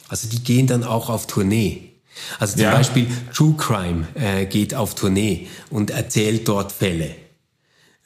[0.08, 1.92] Also die gehen dann auch auf Tournee.
[2.38, 2.72] Also zum ja.
[2.72, 7.14] Beispiel True Crime äh, geht auf Tournee und erzählt dort Fälle.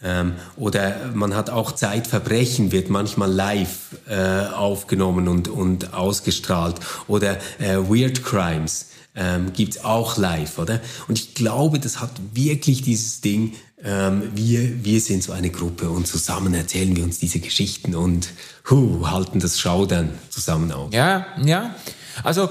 [0.03, 6.77] Ähm, oder man hat auch Zeitverbrechen, wird manchmal live äh, aufgenommen und, und ausgestrahlt.
[7.07, 10.81] Oder äh, Weird Crimes ähm, gibt auch live, oder?
[11.09, 15.91] Und ich glaube, das hat wirklich dieses Ding, ähm, wir, wir sind so eine Gruppe
[15.91, 18.29] und zusammen erzählen wir uns diese Geschichten und
[18.69, 20.93] hu, halten das Schaudern zusammen auf.
[20.93, 21.75] Ja, ja.
[22.23, 22.51] Also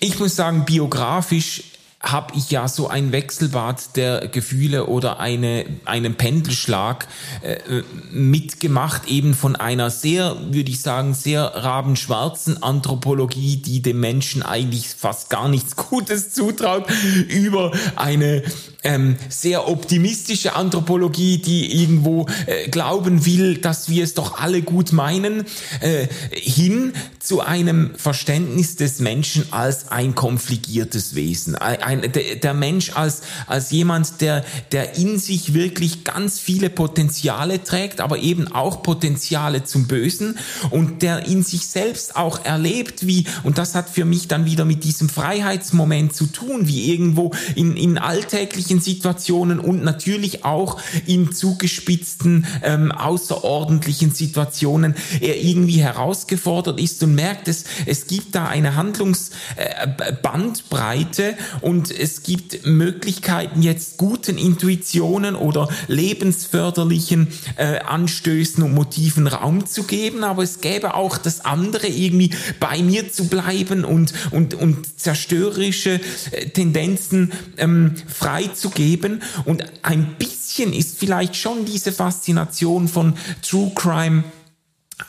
[0.00, 1.64] ich muss sagen, biografisch
[2.04, 7.08] habe ich ja so ein Wechselbad der Gefühle oder eine, einen Pendelschlag
[7.42, 7.82] äh,
[8.12, 14.88] mitgemacht, eben von einer sehr, würde ich sagen, sehr rabenschwarzen Anthropologie, die dem Menschen eigentlich
[14.88, 16.84] fast gar nichts Gutes zutraut,
[17.28, 18.42] über eine
[18.84, 24.92] ähm, sehr optimistische Anthropologie, die irgendwo äh, glauben will, dass wir es doch alle gut
[24.92, 25.44] meinen,
[25.80, 31.56] äh, hin zu einem Verständnis des Menschen als ein konfligiertes Wesen.
[31.56, 36.70] Ein, ein, der, der Mensch als, als jemand, der, der in sich wirklich ganz viele
[36.70, 40.38] Potenziale trägt, aber eben auch Potenziale zum Bösen
[40.70, 44.64] und der in sich selbst auch erlebt, wie, und das hat für mich dann wieder
[44.64, 51.32] mit diesem Freiheitsmoment zu tun, wie irgendwo in, in alltäglichen Situationen und natürlich auch in
[51.32, 58.76] zugespitzten, ähm, außerordentlichen Situationen er irgendwie herausgefordert ist und merkt, es, es gibt da eine
[58.76, 69.26] Handlungsbandbreite äh, und es gibt Möglichkeiten, jetzt guten Intuitionen oder lebensförderlichen äh, Anstößen und Motiven
[69.26, 72.30] Raum zu geben, aber es gäbe auch das andere, irgendwie
[72.60, 79.22] bei mir zu bleiben und, und, und zerstörerische äh, Tendenzen ähm, frei zu geben.
[79.44, 84.24] Und ein bisschen ist vielleicht schon diese Faszination von True Crime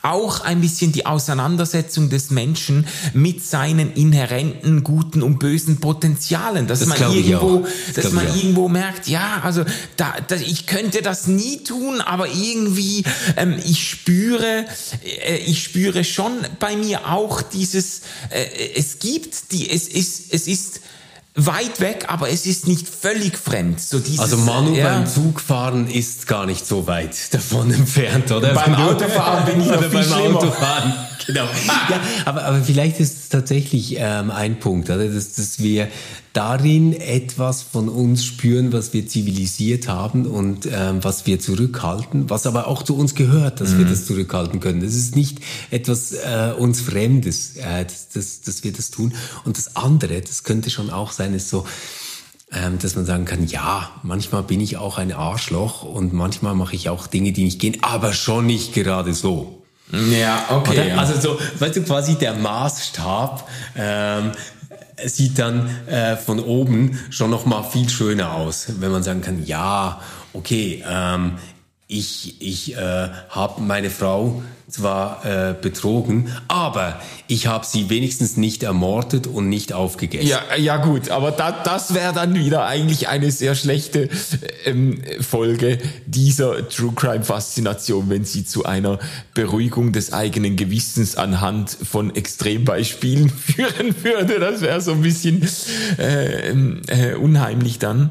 [0.02, 6.80] auch ein bisschen die Auseinandersetzung des Menschen mit seinen inhärenten guten und bösen Potenzialen, dass
[6.80, 9.64] das man irgendwo, das dass man irgendwo merkt, ja, also
[9.96, 13.04] da, da, ich könnte das nie tun, aber irgendwie
[13.38, 14.66] ähm, ich spüre,
[15.04, 20.48] äh, ich spüre schon bei mir auch dieses, äh, es gibt die, es ist, es
[20.48, 20.82] ist
[21.36, 23.80] weit weg, aber es ist nicht völlig fremd.
[23.82, 24.86] So dieses, also Manu ja.
[24.86, 28.54] beim Zugfahren ist gar nicht so weit davon entfernt, oder?
[28.54, 30.38] Beim Autofahren bin ich noch viel beim schlimmer.
[30.38, 30.94] Autofahren.
[31.28, 31.44] genau.
[31.90, 35.08] Ja, aber, aber vielleicht ist es tatsächlich ähm, ein Punkt, oder?
[35.08, 35.90] Dass, dass wir
[36.36, 42.46] darin etwas von uns spüren, was wir zivilisiert haben und ähm, was wir zurückhalten, was
[42.46, 43.80] aber auch zu uns gehört, dass mhm.
[43.80, 44.82] wir das zurückhalten können.
[44.82, 45.40] Das ist nicht
[45.72, 49.14] etwas äh, uns Fremdes, äh, dass, dass, dass wir das tun.
[49.46, 51.66] Und das andere, das könnte schon auch sein, ist so,
[52.52, 56.76] ähm, dass man sagen kann, ja, manchmal bin ich auch ein Arschloch und manchmal mache
[56.76, 59.62] ich auch Dinge, die nicht gehen, aber schon nicht gerade so.
[59.92, 60.90] Ja, okay.
[60.90, 60.98] Ja.
[60.98, 64.32] Also so, weißt du, quasi der Maßstab ähm,
[65.04, 69.46] sieht dann äh, von oben schon noch mal viel schöner aus, wenn man sagen kann,
[69.46, 70.02] ja,
[70.34, 71.34] okay, ähm,
[71.88, 78.64] ich, ich äh, habe meine Frau zwar äh, betrogen, aber ich habe sie wenigstens nicht
[78.64, 80.28] ermordet und nicht aufgegessen.
[80.28, 84.10] Ja, ja gut, aber da, das wäre dann wieder eigentlich eine sehr schlechte
[84.66, 85.78] ähm, Folge
[86.08, 88.98] dieser True Crime Faszination, wenn sie zu einer
[89.36, 94.40] Beruhigung des eigenen Gewissens anhand von Extrembeispielen führen würde.
[94.40, 95.48] Das wäre so ein bisschen
[96.00, 98.10] äh, äh, unheimlich dann.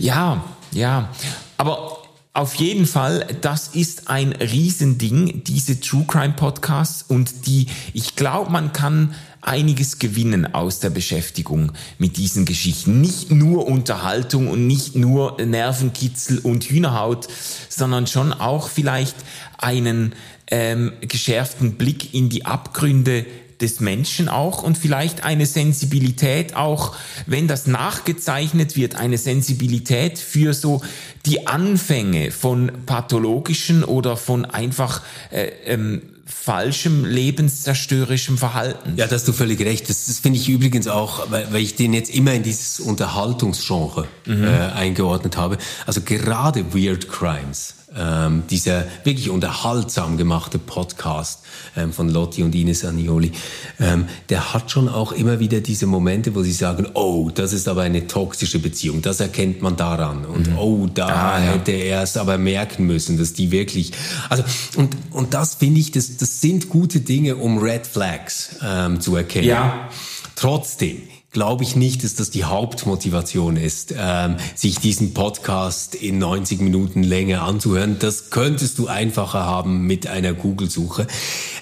[0.00, 1.10] Ja, ja,
[1.56, 2.05] aber
[2.36, 8.50] auf jeden Fall, das ist ein Riesending, diese True Crime Podcasts und die, ich glaube,
[8.50, 13.00] man kann einiges gewinnen aus der Beschäftigung mit diesen Geschichten.
[13.00, 17.26] Nicht nur Unterhaltung und nicht nur Nervenkitzel und Hühnerhaut,
[17.70, 19.16] sondern schon auch vielleicht
[19.56, 20.14] einen
[20.48, 23.24] ähm, geschärften Blick in die Abgründe
[23.60, 26.94] des Menschen auch und vielleicht eine Sensibilität auch,
[27.26, 30.82] wenn das nachgezeichnet wird, eine Sensibilität für so
[31.24, 38.94] die Anfänge von pathologischen oder von einfach äh, ähm, falschem lebenszerstörerischem Verhalten.
[38.96, 39.88] Ja, da hast du völlig recht.
[39.88, 44.08] Das, das finde ich übrigens auch, weil, weil ich den jetzt immer in dieses Unterhaltungsgenre
[44.26, 44.44] mhm.
[44.44, 45.58] äh, eingeordnet habe.
[45.86, 51.42] Also gerade Weird Crimes ähm, dieser wirklich unterhaltsam gemachte Podcast
[51.76, 53.32] ähm, von Lotti und Ines Anioli,
[53.80, 57.68] ähm, der hat schon auch immer wieder diese Momente, wo sie sagen, oh, das ist
[57.68, 60.58] aber eine toxische Beziehung, das erkennt man daran und mhm.
[60.58, 61.52] oh, da ah, ja.
[61.52, 63.92] hätte er es aber merken müssen, dass die wirklich,
[64.28, 64.44] also
[64.76, 69.16] und und das finde ich, das das sind gute Dinge, um Red Flags ähm, zu
[69.16, 69.48] erkennen.
[69.48, 69.88] Ja.
[70.34, 71.02] Trotzdem
[71.36, 77.02] glaube ich nicht, dass das die Hauptmotivation ist, ähm, sich diesen Podcast in 90 Minuten
[77.02, 77.98] Länge anzuhören.
[77.98, 81.06] Das könntest du einfacher haben mit einer Google-Suche.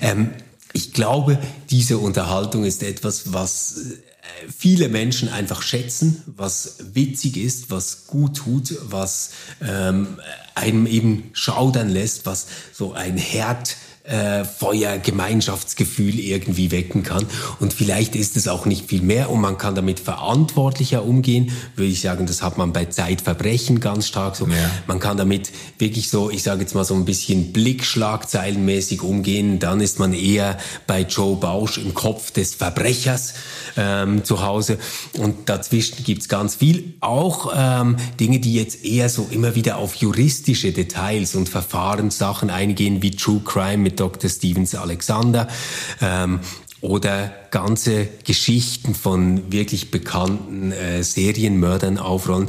[0.01, 0.31] Ähm,
[0.73, 7.73] ich glaube, diese Unterhaltung ist etwas, was äh, viele Menschen einfach schätzen, was witzig ist,
[7.73, 10.21] was gut tut, was ähm,
[10.55, 17.25] einem eben schaudern lässt, was so ein Herd äh, Feuer, Gemeinschaftsgefühl irgendwie wecken kann.
[17.59, 21.53] Und vielleicht ist es auch nicht viel mehr und man kann damit verantwortlicher umgehen.
[21.75, 24.47] Würde ich sagen, das hat man bei Zeitverbrechen ganz stark so.
[24.47, 24.71] Ja.
[24.87, 29.59] Man kann damit wirklich so, ich sage jetzt mal so ein bisschen Blickschlagzeilenmäßig umgehen.
[29.59, 33.33] Dann ist man eher bei Joe Bausch im Kopf des Verbrechers
[33.79, 34.79] ähm, zu Hause.
[35.17, 36.93] Und dazwischen gibt's ganz viel.
[37.01, 43.01] Auch ähm, Dinge, die jetzt eher so immer wieder auf juristische Details und Verfahrenssachen eingehen,
[43.01, 44.31] wie True Crime mit Dr.
[44.31, 45.49] Stevens Alexander.
[46.01, 46.41] Ähm,
[46.81, 52.49] oder ganze Geschichten von wirklich bekannten äh, Serienmördern aufrollen.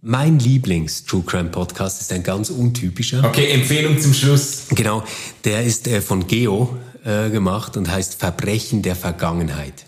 [0.00, 3.22] Mein Lieblings-True Crime Podcast ist ein ganz untypischer.
[3.24, 4.68] Okay, Empfehlung zum Schluss.
[4.70, 5.04] Genau,
[5.44, 9.84] der ist äh, von Geo äh, gemacht und heißt Verbrechen der Vergangenheit.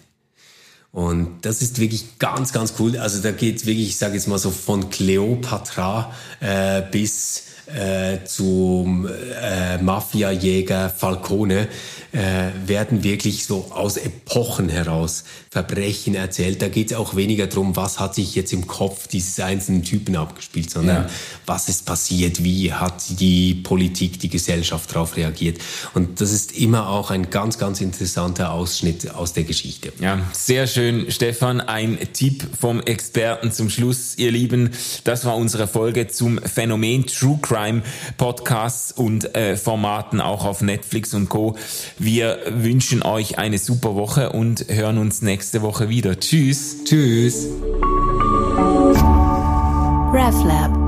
[0.92, 2.98] Und das ist wirklich ganz, ganz cool.
[2.98, 7.44] Also da geht wirklich, ich sage jetzt mal so von Cleopatra äh, bis
[7.74, 11.68] äh, zum äh, Mafia-Jäger Falcone
[12.12, 16.62] äh, werden wirklich so aus Epochen heraus Verbrechen erzählt.
[16.62, 20.14] Da geht es auch weniger darum, was hat sich jetzt im Kopf dieses einzelnen Typen
[20.14, 21.10] abgespielt, sondern ja.
[21.46, 25.58] was ist passiert, wie hat die Politik, die Gesellschaft darauf reagiert.
[25.94, 29.92] Und das ist immer auch ein ganz, ganz interessanter Ausschnitt aus der Geschichte.
[30.00, 31.60] Ja, sehr schön, Stefan.
[31.60, 34.70] Ein Tipp vom Experten zum Schluss, ihr Lieben.
[35.04, 37.82] Das war unsere Folge zum Phänomen True Crime
[38.16, 41.56] Podcasts und äh, Formaten auch auf Netflix und Co.
[42.02, 46.18] Wir wünschen euch eine super Woche und hören uns nächste Woche wieder.
[46.18, 46.82] Tschüss.
[46.84, 47.46] Tschüss.
[50.10, 50.79] RefLab